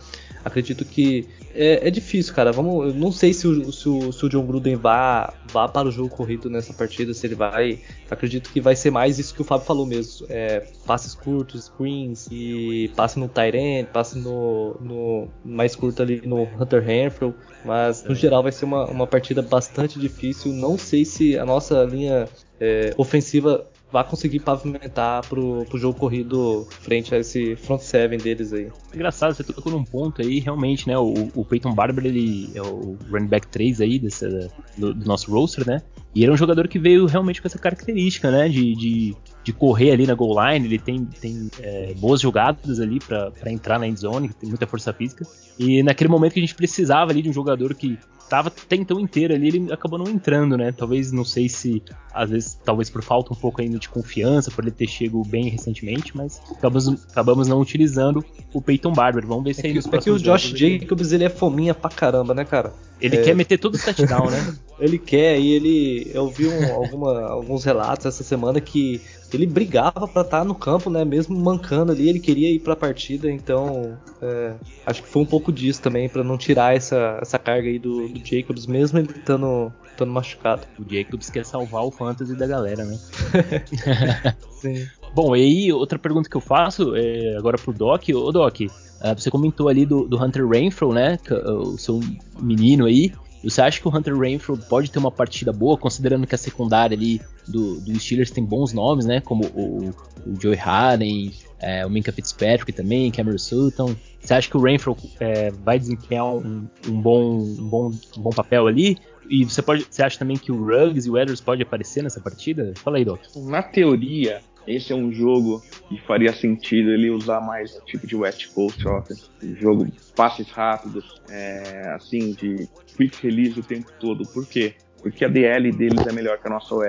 [0.44, 2.52] acredito que é, é, difícil, cara.
[2.52, 5.88] Vamos, eu não sei se o, se o, se o John Gruden vá, vá para
[5.88, 7.80] o jogo corrido nessa partida, se ele vai.
[8.10, 10.26] Acredito que vai ser mais isso que o Fábio falou mesmo.
[10.28, 16.42] É, passes curtos, screens e passe no Tyrant, passe no, no mais curto ali no
[16.42, 17.34] Hunter Renfrew.
[17.64, 20.52] Mas no geral vai ser uma, uma partida bastante difícil.
[20.52, 22.28] Não sei se a nossa linha
[22.60, 28.52] é, ofensiva vai conseguir pavimentar pro, pro jogo corrido frente a esse front seven deles
[28.52, 28.70] aí.
[28.94, 30.98] Engraçado, você tocou num ponto aí, realmente, né?
[30.98, 34.28] O, o Peyton Barber, ele é o running back 3 aí desse,
[34.76, 35.82] do, do, nosso roster, né?
[36.14, 38.48] E ele é um jogador que veio realmente com essa característica, né?
[38.48, 42.98] De, de, de correr ali na goal line, ele tem, tem é, boas jogadas ali
[43.00, 45.26] para entrar na end zone, tem muita força física.
[45.58, 47.98] E naquele momento que a gente precisava ali de um jogador que
[48.28, 50.72] tava até então inteiro ali, ele acabou não entrando, né?
[50.72, 54.64] Talvez, não sei se, às vezes, talvez por falta um pouco ainda de confiança, por
[54.64, 59.26] ele ter chegado bem recentemente, mas acabamos, acabamos não utilizando o Peyton Barber.
[59.26, 61.90] Vamos ver se é aí nos é que o Josh Jacobs, ele é fominha pra
[61.90, 62.72] caramba, né, cara?
[63.00, 63.22] Ele é...
[63.22, 64.54] quer meter todo o touchdown, né?
[64.78, 66.10] ele quer, e ele.
[66.12, 69.00] Eu vi um, alguma, alguns relatos essa semana que
[69.32, 71.04] ele brigava para estar tá no campo, né?
[71.04, 74.54] Mesmo mancando ali, ele queria ir para a partida, então é,
[74.86, 78.08] acho que foi um pouco disso também para não tirar essa, essa carga aí do,
[78.08, 80.62] do Jacobs, mesmo ele estando, estando machucado.
[80.78, 82.98] O Jacobs quer salvar o fantasy da galera, né?
[84.60, 84.86] Sim.
[85.18, 89.14] Bom, e aí outra pergunta que eu faço é agora pro Doc, ô Doc, Uh,
[89.16, 91.16] você comentou ali do, do Hunter Renfro, né?
[91.30, 92.00] O seu
[92.40, 93.12] menino aí.
[93.44, 96.96] Você acha que o Hunter Renfro pode ter uma partida boa, considerando que a secundária
[96.96, 99.20] ali do, do Steelers tem bons nomes, né?
[99.20, 99.90] Como o,
[100.26, 103.94] o Joey Harden, é, o Minka Fitzpatrick também, Cameron Sutton.
[104.20, 108.30] Você acha que o Renfro é, vai desempenhar um, um, bom, um, bom, um bom
[108.30, 108.98] papel ali?
[109.30, 112.20] E você, pode, você acha também que o Ruggs e o Edwards podem aparecer nessa
[112.20, 112.72] partida?
[112.74, 113.20] Fala aí, Doc.
[113.36, 118.52] Na teoria, esse é um jogo que faria sentido ele usar mais tipo de West
[118.52, 119.30] Coast Offense.
[119.42, 124.28] Um jogo passes rápidos, é, assim, de quick release o tempo todo.
[124.28, 124.74] Por quê?
[125.02, 126.84] Porque a DL deles é melhor que a nossa OL.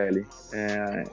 [0.52, 1.04] É,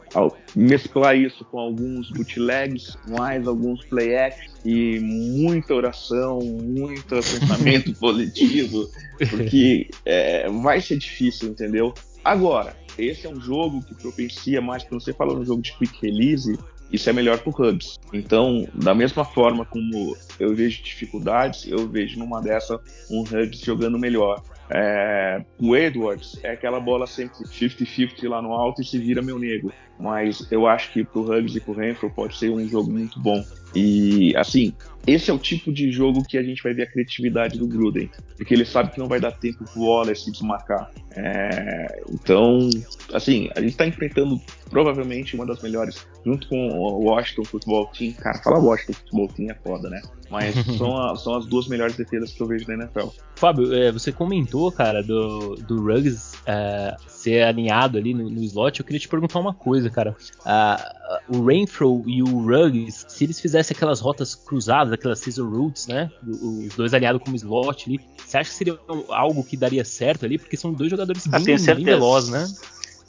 [0.57, 8.91] mesclar isso com alguns bootlegs, mais alguns play acts e muita oração, muito pensamento positivo,
[9.31, 11.93] porque é, vai ser difícil, entendeu?
[12.25, 15.99] Agora, esse é um jogo que propicia mais, quando você fala no jogo de quick
[16.01, 16.59] release,
[16.93, 17.99] isso é melhor para Hubs.
[18.13, 22.81] Então, da mesma forma como eu vejo dificuldades, eu vejo numa dessa
[23.11, 24.43] um Hubs jogando melhor.
[24.69, 29.39] É, o Edwards é aquela bola sempre 50-50 lá no alto e se vira meu
[29.39, 29.73] nego.
[29.99, 33.43] Mas eu acho que pro Huggs e pro Renfro pode ser um jogo muito bom.
[33.77, 34.73] E assim,
[35.07, 38.11] esse é o tipo de jogo que a gente vai ver a criatividade do Gruden,
[38.37, 40.91] porque ele sabe que não vai dar tempo pro Wallace se desmarcar.
[41.13, 42.69] É, então,
[43.13, 48.13] assim, a gente está enfrentando provavelmente uma das melhores, junto com o Washington Football Team.
[48.15, 50.03] Cara, falar Washington Football Team é foda, né?
[50.31, 53.09] Mas são, a, são as duas melhores defesas que eu vejo na NFL.
[53.37, 58.81] Fábio, é, você comentou, cara, do, do Ruggs é, ser alinhado ali no, no, slot.
[58.81, 60.15] Eu queria te perguntar uma coisa, cara.
[61.29, 66.11] O Rainfro e o Ruggs, se eles fizessem aquelas rotas cruzadas, aquelas scissor routes, né?
[66.27, 70.39] Os dois alinhados como slot ali, você acha que seria algo que daria certo ali?
[70.39, 72.47] Porque são dois jogadores ah, bem, bem velozes, né?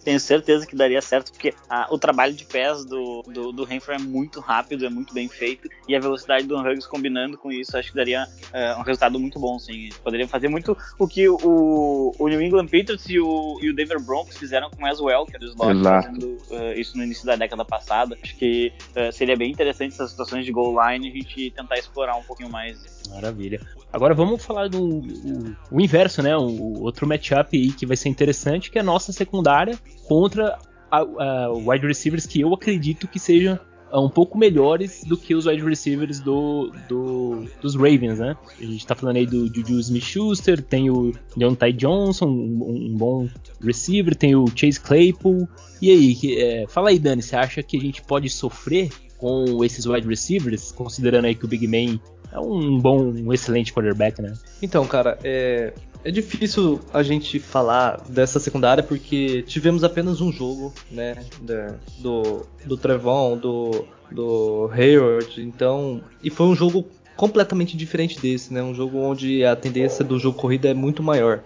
[0.07, 3.93] Tenho certeza que daria certo, porque a, o trabalho de pés do, do, do Renfro
[3.93, 7.77] é muito rápido, é muito bem feito, e a velocidade do Huggs combinando com isso,
[7.77, 9.89] acho que daria uh, um resultado muito bom, sim.
[10.01, 13.99] Poderia fazer muito o que o, o New England Patriots e o, e o Denver
[13.99, 17.65] Broncos fizeram com o As Welker, os Lodge, fazendo uh, isso no início da década
[17.65, 18.17] passada.
[18.23, 22.15] Acho que uh, seria bem interessante essas situações de goal line a gente tentar explorar
[22.15, 22.77] um pouquinho mais.
[23.09, 23.59] Maravilha.
[23.91, 26.37] Agora vamos falar do o, o inverso, né?
[26.37, 30.57] O, outro matchup aí que vai ser interessante, que é a nossa secundária contra
[30.91, 35.33] a, a wide receivers que eu acredito que sejam ah, um pouco melhores do que
[35.33, 38.35] os wide receivers do, do, dos Ravens, né?
[38.59, 43.29] A gente tá falando aí do Juju Smith-Schuster, tem o Deontay Johnson, um, um, bom
[43.63, 45.47] receiver, tem o Chase Claypool.
[45.81, 49.85] E aí, é, fala aí, Dani, você acha que a gente pode sofrer com esses
[49.85, 51.99] wide receivers, considerando aí que o Big Man
[52.31, 54.33] é um bom, um excelente quarterback, né?
[54.61, 55.73] Então, cara, é,
[56.07, 61.17] é difícil a gente falar dessa secundária porque tivemos apenas um jogo, né?
[61.99, 66.01] do, do Trevon, do, do Hayward, então.
[66.23, 66.85] E foi um jogo
[67.17, 68.63] completamente diferente desse, né?
[68.63, 71.43] Um jogo onde a tendência do jogo corrida é muito maior.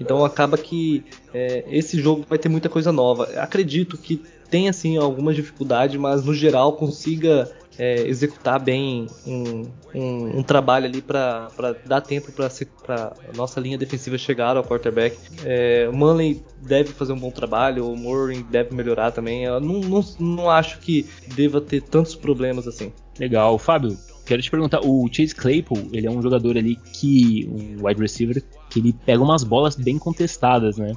[0.00, 3.30] Então acaba que é, esse jogo vai ter muita coisa nova.
[3.36, 7.48] Acredito que tem assim algumas dificuldades, mas no geral consiga
[7.78, 9.62] é, executar bem um,
[9.94, 11.48] um, um trabalho ali para
[11.84, 15.16] dar tempo para nossa linha defensiva chegar ao quarterback.
[15.44, 19.44] É, o Manley deve fazer um bom trabalho, o Moore deve melhorar também.
[19.44, 22.92] Eu não, não, não acho que deva ter tantos problemas assim.
[23.18, 23.58] Legal.
[23.58, 28.00] Fábio, quero te perguntar, o Chase Claypool, ele é um jogador ali que, um wide
[28.00, 30.94] receiver, que ele pega umas bolas bem contestadas, né?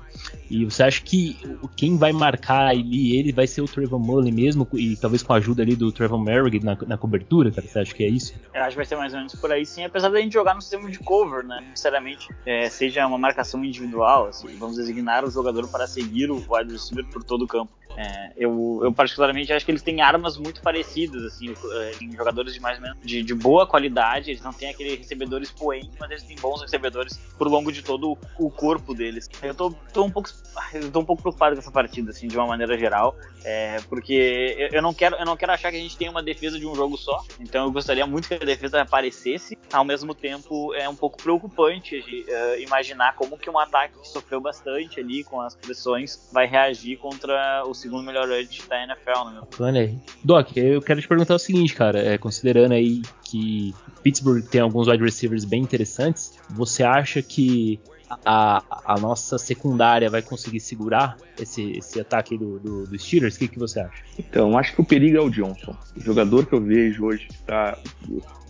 [0.49, 1.37] E você acha que
[1.75, 5.37] quem vai marcar ali ele vai ser o Trevor Mullen mesmo, e talvez com a
[5.37, 7.67] ajuda ali do Trevor Merrick na, na cobertura, cara?
[7.67, 8.33] Você acha que é isso?
[8.53, 10.55] Eu acho que vai ser mais ou menos por aí sim, apesar da gente jogar
[10.55, 11.63] no sistema de cover, né?
[11.73, 16.71] Sinceramente, é, seja uma marcação individual, assim, vamos designar o jogador para seguir o wide
[16.71, 17.71] receiver por todo o campo.
[17.97, 22.53] É, eu, eu, particularmente acho que eles têm armas muito parecidas, assim, é, em jogadores
[22.53, 24.31] de mais menos de, de, boa qualidade.
[24.31, 28.17] Eles não têm aqueles recebedores poentes, mas eles têm bons recebedores por longo de todo
[28.37, 29.29] o corpo deles.
[29.41, 30.29] Eu tô, tô um pouco,
[30.73, 34.55] eu tô um pouco preocupado com essa partida, assim, de uma maneira geral, é, porque
[34.57, 36.67] eu, eu, não quero, eu não quero achar que a gente tem uma defesa de
[36.67, 37.23] um jogo só.
[37.39, 39.57] Então eu gostaria muito que a defesa aparecesse.
[39.71, 44.41] Ao mesmo tempo, é um pouco preocupante uh, imaginar como que um ataque que sofreu
[44.41, 49.39] bastante ali com as pressões vai reagir contra os segundo melhor edge da NFL, né?
[49.41, 49.97] Bacana aí.
[50.23, 53.73] Doc, eu quero te perguntar o seguinte, cara, é, considerando aí que
[54.03, 57.79] Pittsburgh tem alguns wide receivers bem interessantes, você acha que
[58.25, 63.35] a, a nossa secundária vai conseguir segurar esse, esse ataque do, do, do Steelers?
[63.35, 64.03] O que, que você acha?
[64.17, 65.75] Então, acho que o perigo é o Johnson.
[65.95, 67.77] O jogador que eu vejo hoje tá.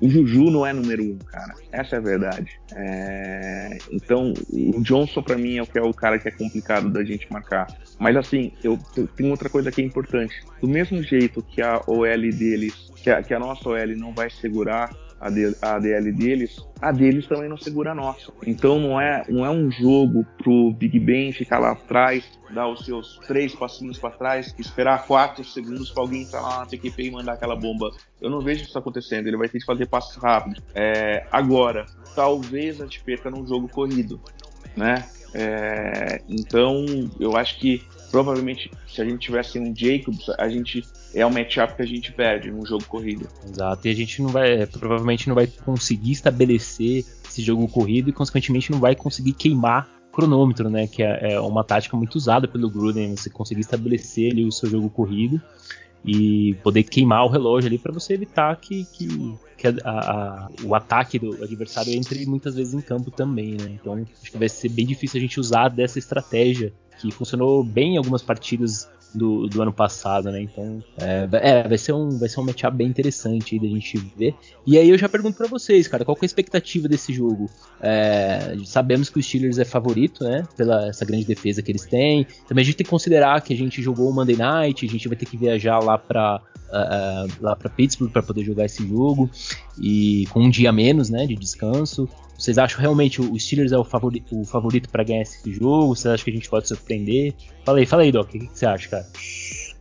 [0.01, 1.55] O Juju não é número um, cara.
[1.71, 2.59] Essa é a verdade.
[2.75, 3.77] É...
[3.91, 7.03] Então, o Johnson para mim é o que é o cara que é complicado da
[7.03, 7.67] gente marcar.
[7.97, 8.77] Mas assim, eu,
[9.15, 10.35] tenho outra coisa que é importante.
[10.61, 14.29] Do mesmo jeito que a OL deles, que a, que a nossa OL não vai
[14.29, 15.27] segurar a,
[15.75, 18.31] ADL deles, a deles também não segura a nossa.
[18.45, 22.85] Então não é, não é um jogo pro Big Ben ficar lá atrás, dar os
[22.85, 27.11] seus três passinhos para trás, esperar quatro segundos para alguém entrar lá na TQP e
[27.11, 27.91] mandar aquela bomba.
[28.21, 29.27] Eu não vejo isso acontecendo.
[29.27, 30.61] Ele vai ter que fazer passos rápidos.
[30.73, 31.85] É, agora,
[32.15, 34.19] talvez a gente perca num jogo corrido,
[34.75, 35.05] né?
[35.33, 36.85] É, então,
[37.19, 37.83] eu acho que
[38.15, 42.13] provavelmente se a gente tivesse um Jacobs, a gente é o matchup que a gente
[42.13, 43.27] perde num jogo corrido.
[43.45, 48.13] Exato, e a gente não vai, provavelmente não vai conseguir estabelecer esse jogo corrido e
[48.13, 52.69] consequentemente não vai conseguir queimar cronômetro, né, que é, é uma tática muito usada pelo
[52.69, 55.41] Gruden, você conseguir estabelecer ali o seu jogo corrido
[56.05, 60.73] e poder queimar o relógio ali para você evitar que, que, que a, a, o
[60.73, 63.77] ataque do adversário entre muitas vezes em campo também, né?
[63.81, 67.95] Então acho que vai ser bem difícil a gente usar dessa estratégia que funcionou bem
[67.95, 70.41] em algumas partidas do, do ano passado, né?
[70.41, 73.97] Então, é, é, vai ser um, vai ser um matchup bem interessante aí da gente
[74.15, 74.35] ver.
[74.65, 77.49] E aí eu já pergunto para vocês, cara, qual é a expectativa desse jogo?
[77.81, 80.43] É, sabemos que o Steelers é favorito, né?
[80.55, 82.27] Pela essa grande defesa que eles têm.
[82.47, 85.07] Também a gente tem que considerar que a gente jogou o Monday Night, a gente
[85.07, 86.41] vai ter que viajar lá para
[87.39, 89.29] lá para Pittsburgh para poder jogar esse jogo
[89.79, 92.07] e com um dia menos, né, de descanso.
[92.37, 95.95] Vocês acham realmente o Steelers é o favorito, favorito para ganhar esse jogo?
[95.95, 97.33] Vocês acham que a gente pode surpreender?
[97.63, 99.07] Fala aí, fala aí, Doc, o que, que você acha, cara?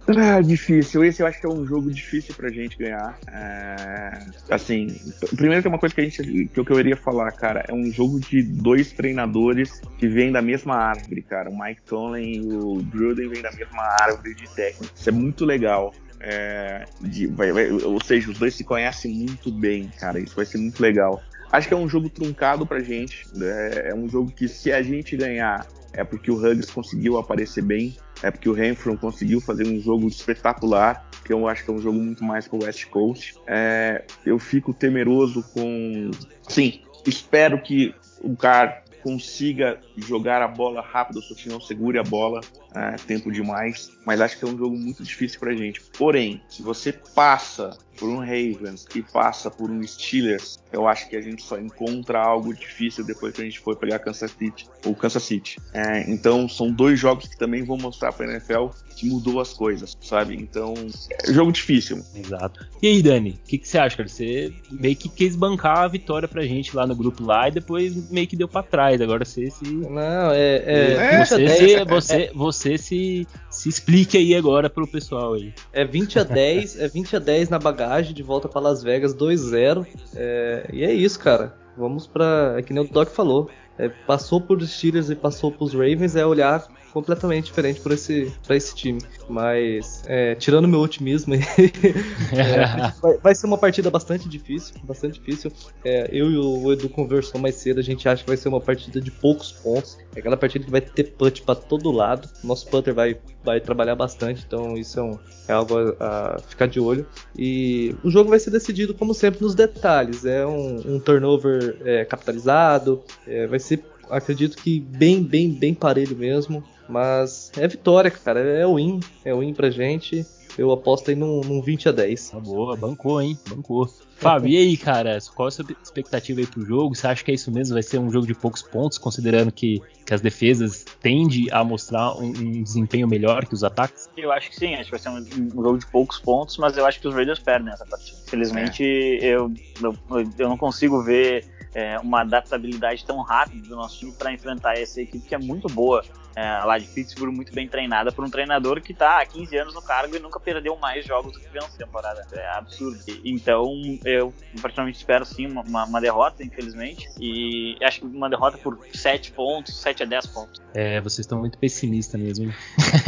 [0.07, 1.03] Ah, difícil.
[1.03, 3.19] Esse eu acho que é um jogo difícil pra gente ganhar.
[3.27, 4.27] É...
[4.51, 4.89] Assim,
[5.35, 8.21] primeiro tem uma coisa que a gente que eu queria falar, cara, é um jogo
[8.21, 11.49] de dois treinadores que vêm da mesma árvore, cara.
[11.49, 14.93] O Mike Tomlin e o Gruden vêm da mesma árvore de técnico.
[14.95, 15.95] Isso é muito legal.
[16.27, 16.85] É...
[17.01, 17.27] De...
[17.27, 17.71] Vai, vai...
[17.71, 20.19] ou seja, os dois se conhecem muito bem, cara.
[20.19, 21.23] Isso vai ser muito legal.
[21.53, 23.27] Acho que é um jogo truncado pra gente.
[23.35, 23.89] Né?
[23.91, 27.97] É um jogo que se a gente ganhar é porque o Huggins conseguiu aparecer bem,
[28.23, 31.79] é porque o Renfro conseguiu fazer um jogo espetacular, que eu acho que é um
[31.79, 33.35] jogo muito mais pro West Coast.
[33.47, 36.11] É, eu fico temeroso com.
[36.49, 42.41] Sim, espero que o cara consiga jogar a bola rápido, se não segure a bola
[42.75, 43.93] é, tempo demais.
[44.07, 45.83] Mas acho que é um jogo muito difícil pra gente.
[45.99, 51.17] Porém, se você passa por um Ravens e passa por um Steelers, eu acho que
[51.17, 54.95] a gente só encontra algo difícil depois que a gente for pegar Kansas City ou
[54.95, 55.59] Kansas City.
[55.73, 59.53] É, então são dois jogos que também vão mostrar para a NFL que mudou as
[59.53, 60.35] coisas, sabe?
[60.37, 60.75] Então
[61.23, 62.03] é jogo difícil.
[62.15, 62.67] Exato.
[62.83, 64.09] E aí, Dani, o que, que, você acha, cara?
[64.09, 68.11] Você meio que quis bancar a vitória pra gente lá no grupo lá e depois
[68.11, 69.01] meio que deu para trás.
[69.01, 69.65] Agora você se.
[69.65, 70.57] Não, é.
[70.57, 75.53] é, é você, se, você, você se, se explique aí agora pro pessoal aí.
[75.73, 77.84] É 20 a 10, é 20 a 10 na bagagem
[78.15, 79.87] de volta para Las Vegas 2-0.
[80.15, 81.55] É, e é isso, cara.
[81.77, 85.73] Vamos para, é que nem o Doc falou, é, passou por Steelers e passou pros
[85.73, 86.65] Ravens é olhar
[86.95, 89.01] completamente diferente para esse, pra esse time.
[89.29, 91.41] Mas, é, tirando meu otimismo, é,
[93.03, 94.77] vai, vai, ser uma partida bastante difícil.
[94.85, 95.53] Bastante difícil.
[95.85, 98.61] É, eu e o Edu conversou mais cedo, a gente acha que vai ser uma
[98.61, 99.99] partida de poucos pontos.
[100.15, 102.29] É aquela partida que vai ter punch para todo lado.
[102.45, 105.19] Nosso putter vai, vai trabalhar bastante, então isso é, um,
[105.49, 107.05] é algo a, a, ficar de olho.
[107.37, 110.25] E o jogo vai ser decidido, como sempre, nos detalhes.
[110.25, 116.17] É um, um turnover é, capitalizado, é, vai ser acredito que bem, bem, bem parelho
[116.17, 116.63] mesmo.
[116.89, 118.41] Mas é vitória, cara.
[118.41, 119.01] É win.
[119.25, 120.27] É win pra gente.
[120.59, 122.31] eu aposto aí num, num 20 a 10.
[122.31, 123.39] Tá boa, bancou, hein?
[123.49, 123.89] Bancou.
[124.17, 125.19] Fábio, e aí, cara?
[125.35, 126.95] Qual a sua expectativa aí pro jogo?
[126.95, 127.75] Você acha que é isso mesmo?
[127.75, 132.15] Vai ser um jogo de poucos pontos, considerando que, que as defesas tendem a mostrar
[132.17, 134.09] um, um, desempenho melhor que os ataques?
[134.17, 136.77] Eu acho que sim, acho que vai ser um, um, jogo de poucos pontos, mas
[136.77, 138.19] eu acho que os Raiders perdem essa partida.
[138.27, 139.27] Infelizmente, é.
[139.27, 139.53] eu,
[139.83, 139.95] eu,
[140.39, 141.45] eu não consigo ver
[141.75, 145.69] é, uma adaptabilidade tão rápida do nosso time para enfrentar essa equipe que é muito
[145.69, 146.05] boa
[146.37, 149.75] é, lá de Pittsburgh, muito bem treinada por um treinador que está há 15 anos
[149.75, 152.27] no cargo e nunca perdeu mais jogos do que venceu temporada.
[152.33, 152.99] É absurdo.
[153.25, 153.73] Então,
[154.05, 158.79] eu praticamente espero sim uma, uma, uma, derrota, infelizmente, e acho que uma derrota por
[158.93, 160.63] 7 pontos, 7 a 10 pontos.
[160.75, 162.53] É, vocês estão muito pessimistas mesmo.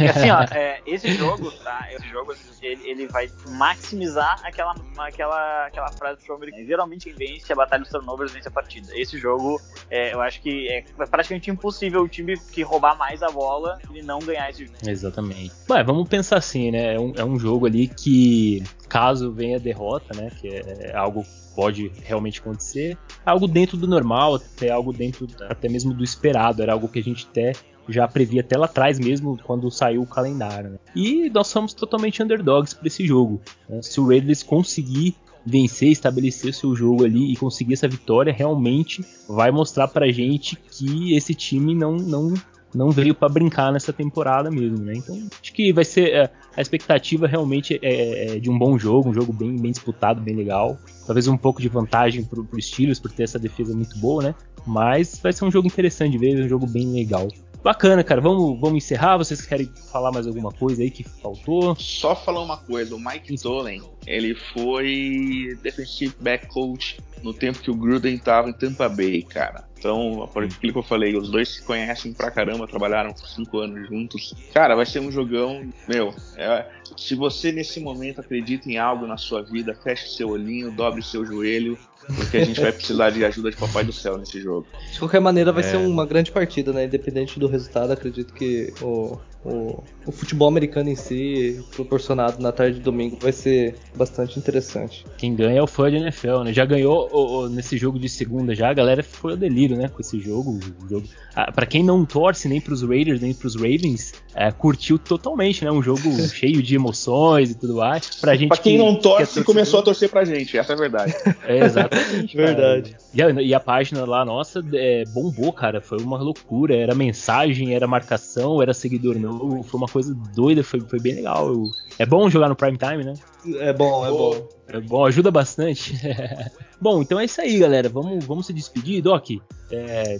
[0.09, 1.87] assim, ó, é, esse jogo, tá?
[1.91, 6.65] Esse jogo, ele, ele, vai maximizar aquela, aquela, aquela frase do show americano.
[6.65, 8.87] Geralmente quem vence a batalha dos turnovers vence a partida.
[8.97, 13.29] Esse jogo, é, eu acho que é praticamente impossível o time que roubar mais a
[13.29, 14.77] bola e não ganhar esse jogo.
[14.85, 15.51] Exatamente.
[15.67, 16.95] Mas vamos pensar assim, né?
[16.95, 20.31] É um, é um jogo ali que, caso venha derrota, né?
[20.39, 22.95] Que é, é algo pode realmente acontecer,
[23.25, 27.03] algo dentro do normal, até algo dentro até mesmo do esperado, era algo que a
[27.03, 27.53] gente até
[27.89, 30.71] já previa até lá atrás mesmo, quando saiu o calendário.
[30.71, 30.77] Né?
[30.95, 33.41] E nós somos totalmente underdogs para esse jogo.
[33.67, 33.81] Né?
[33.81, 35.15] Se o Raiders conseguir
[35.45, 41.15] vencer, estabelecer seu jogo ali e conseguir essa vitória, realmente vai mostrar pra gente que
[41.15, 42.33] esse time não, não,
[42.73, 44.93] não veio para brincar nessa temporada mesmo, né?
[44.95, 49.09] Então, acho que vai ser é, a expectativa realmente é, é, de um bom jogo,
[49.09, 50.77] um jogo bem, bem disputado, bem legal.
[51.05, 54.35] Talvez um pouco de vantagem pro, pro Steelers por ter essa defesa muito boa, né?
[54.65, 57.27] Mas vai ser um jogo interessante de ver, um jogo bem legal.
[57.67, 58.21] Bacana, cara.
[58.21, 59.17] Vamos, vamos encerrar.
[59.17, 61.75] Vocês querem falar mais alguma coisa aí que faltou?
[61.75, 62.95] Só falar uma coisa.
[62.95, 68.53] O Mike Tolen, ele foi defensive back coach no tempo que o Gruden estava em
[68.53, 69.67] Tampa Bay, cara.
[69.77, 73.87] Então, por aquilo que eu falei, os dois se conhecem pra caramba, trabalharam cinco anos
[73.89, 74.33] juntos.
[74.53, 76.15] Cara, vai ser um jogão, meu.
[76.37, 76.65] É,
[76.95, 81.25] se você nesse momento acredita em algo na sua vida, feche seu olhinho, dobre seu
[81.25, 81.77] joelho,
[82.15, 84.67] porque a gente vai precisar de ajuda de Papai do Céu nesse jogo.
[84.91, 85.67] De qualquer maneira, vai é...
[85.67, 86.85] ser uma grande partida, né?
[86.85, 92.77] Independente do resultado, acredito que o, o, o, futebol americano em si, proporcionado na tarde
[92.77, 95.05] de domingo, vai ser bastante interessante.
[95.17, 96.53] Quem ganha é o fã de NFL, né?
[96.53, 99.87] Já ganhou o, o, nesse jogo de segunda já, a galera foi o delírio, né?
[99.87, 100.59] Com esse jogo.
[100.89, 101.07] Jogo.
[101.33, 105.71] Ah, para quem não torce nem pros Raiders, nem pros Ravens, é, curtiu totalmente, né?
[105.71, 108.15] Um jogo cheio de emoções e tudo mais.
[108.19, 108.49] Pra gente.
[108.49, 111.15] Pra quem que, não torce, que começou a torcer pra gente, essa é a verdade.
[111.47, 112.35] É, exatamente.
[112.35, 112.97] verdade.
[113.13, 115.79] E a, e a, página lá, nossa, é, bombou, cara.
[115.79, 116.75] Foi uma loucura.
[116.75, 119.36] Era mensagem, era marcação, era seguidor novo.
[119.63, 121.47] Foi uma coisa doida, foi, foi bem legal.
[121.47, 121.63] Eu,
[121.99, 123.13] é bom jogar no prime time, né?
[123.59, 124.47] É bom, é bom.
[124.67, 125.93] É bom, ajuda bastante.
[126.81, 127.89] bom, então é isso aí, galera.
[127.89, 129.29] Vamos, vamos se despedir, Doc.
[129.71, 130.17] É,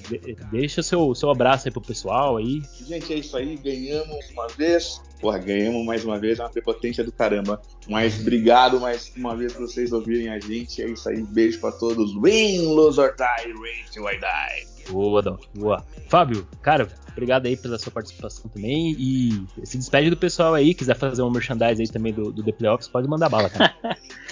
[0.51, 2.61] deixa seu, seu abraço aí pro pessoal aí.
[2.85, 3.57] Gente, é isso aí.
[3.57, 5.01] Ganhamos uma vez.
[5.19, 6.39] Porra, ganhamos mais uma vez.
[6.39, 7.61] É uma prepotência do caramba.
[7.89, 10.81] Mas obrigado mais uma vez por vocês ouvirem a gente.
[10.81, 11.21] É isso aí.
[11.23, 12.13] Beijo pra todos.
[12.15, 14.91] Win, lose or die, race till I die.
[14.91, 15.41] Boa, Doc.
[15.53, 15.85] Boa.
[16.07, 16.87] Fábio, cara,
[17.17, 18.95] obrigado aí pela sua participação também.
[18.97, 22.51] E se despede do pessoal aí, quiser fazer um merchandise aí também do, do The
[22.51, 23.75] Playoffs, pode mandar bala, cara.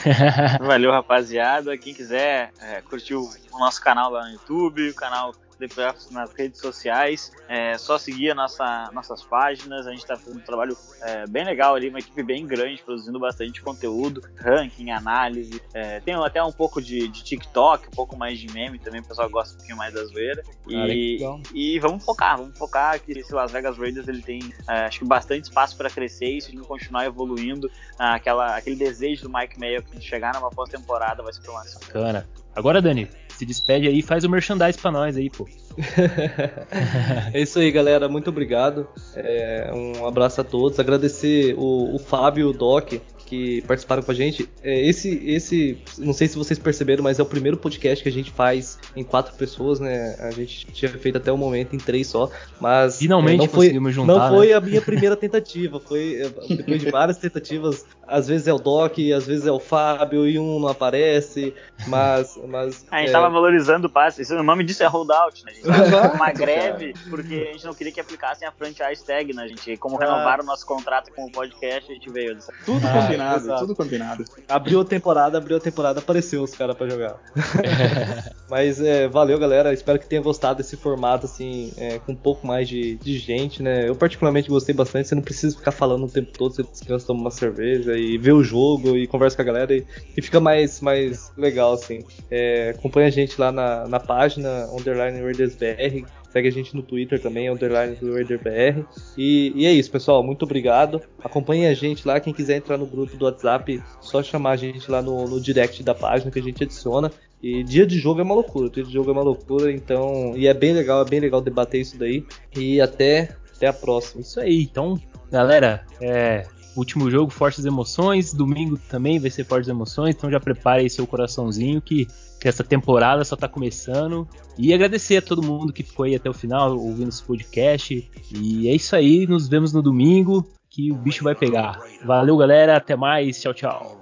[0.61, 1.77] Valeu, rapaziada.
[1.77, 6.32] Quem quiser é, curtir o, o nosso canal lá no YouTube, o canal DPF nas
[6.34, 7.32] redes sociais.
[7.47, 9.88] É só seguir nossa, nossas páginas.
[9.88, 13.20] A gente está fazendo um trabalho é, bem legal ali, uma equipe bem grande, produzindo
[13.20, 15.62] bastante conteúdo, ranking, análise.
[15.74, 19.03] É, tem até um pouco de, de, TikTok, um pouco mais de meme também, o
[19.03, 20.43] pessoal gosta um pouquinho mais das zoeira.
[20.68, 24.86] E, ah, e vamos focar, vamos focar que esse Las Vegas Raiders ele tem é,
[24.86, 29.60] acho que bastante espaço para crescer e se continuar evoluindo, aquela, aquele desejo do Mike
[29.60, 31.80] Mayo de chegar numa pós-temporada vai ser promissor.
[31.82, 32.28] Bacana.
[32.56, 35.47] Agora, Dani, se despede aí e faz o merchandise pra nós aí, pô.
[37.33, 38.07] é isso aí, galera.
[38.07, 38.88] Muito obrigado.
[39.15, 40.79] É, um abraço a todos.
[40.79, 42.93] Agradecer o, o Fábio e o Doc
[43.25, 44.47] que participaram com a gente.
[44.63, 48.11] É, esse, esse, não sei se vocês perceberam, mas é o primeiro podcast que a
[48.11, 50.15] gente faz em quatro pessoas, né?
[50.19, 52.29] A gente tinha feito até o momento em três só,
[52.59, 54.53] mas finalmente não foi, juntar, não foi né?
[54.53, 57.86] a minha primeira tentativa, foi é, depois de várias tentativas.
[58.08, 61.53] Às vezes é o Doc, às vezes é o Fábio e um não aparece,
[61.88, 63.12] mas, mas a gente é...
[63.12, 64.22] tava valorizando o passe.
[64.34, 65.51] o nome disso é holdout, né?
[65.51, 69.34] A gente tava uma greve porque a gente não queria que aplicassem a franchise tag,
[69.34, 69.43] né?
[69.43, 69.99] A gente, como ah.
[69.99, 72.38] renovaram o nosso contrato com o podcast, a gente veio.
[72.66, 73.62] Tudo ah, combinado, exato.
[73.62, 74.26] tudo combinado.
[74.47, 77.16] Abriu a temporada, abriu a temporada, apareceu os caras pra jogar.
[78.49, 79.74] Mas é, valeu, galera.
[79.74, 83.64] Espero que tenha gostado desse formato, assim, é, com um pouco mais de, de gente,
[83.64, 83.88] né?
[83.88, 85.08] Eu particularmente gostei bastante.
[85.08, 88.31] Você não precisa ficar falando o tempo todo, você descansa, toma uma cerveja e vê
[88.31, 89.85] o jogo e conversa com a galera e,
[90.15, 92.03] e fica mais, mais legal, assim.
[92.29, 97.17] É, acompanha a gente lá na, na página Underline BR Segue a gente no Twitter
[97.17, 98.83] também, underline BR.
[99.17, 100.21] E, e é isso, pessoal.
[100.21, 101.01] Muito obrigado.
[101.23, 102.19] Acompanhe a gente lá.
[102.19, 105.81] Quem quiser entrar no grupo do WhatsApp, só chamar a gente lá no, no direct
[105.81, 107.09] da página que a gente adiciona.
[107.41, 110.33] E dia de jogo é uma loucura, dia de jogo é uma loucura, então.
[110.35, 112.25] E é bem legal, é bem legal debater isso daí.
[112.53, 114.19] E até, até a próxima.
[114.19, 114.99] Isso aí, então,
[115.31, 116.45] galera, é,
[116.76, 118.34] último jogo, fortes emoções.
[118.34, 120.15] Domingo também vai ser fortes emoções.
[120.15, 122.07] Então já prepare aí seu coraçãozinho que,
[122.43, 124.28] essa temporada só tá começando.
[124.55, 128.11] E agradecer a todo mundo que ficou aí até o final ouvindo esse podcast.
[128.32, 131.80] E é isso aí, nos vemos no domingo que o bicho vai pegar.
[132.03, 133.41] Valeu, galera, até mais.
[133.41, 133.97] Tchau, tchau.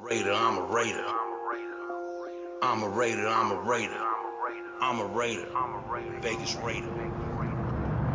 [2.63, 3.99] I'm a raider, I'm a raider.
[4.81, 5.47] I'm a raider.
[6.21, 7.52] Vegas raider.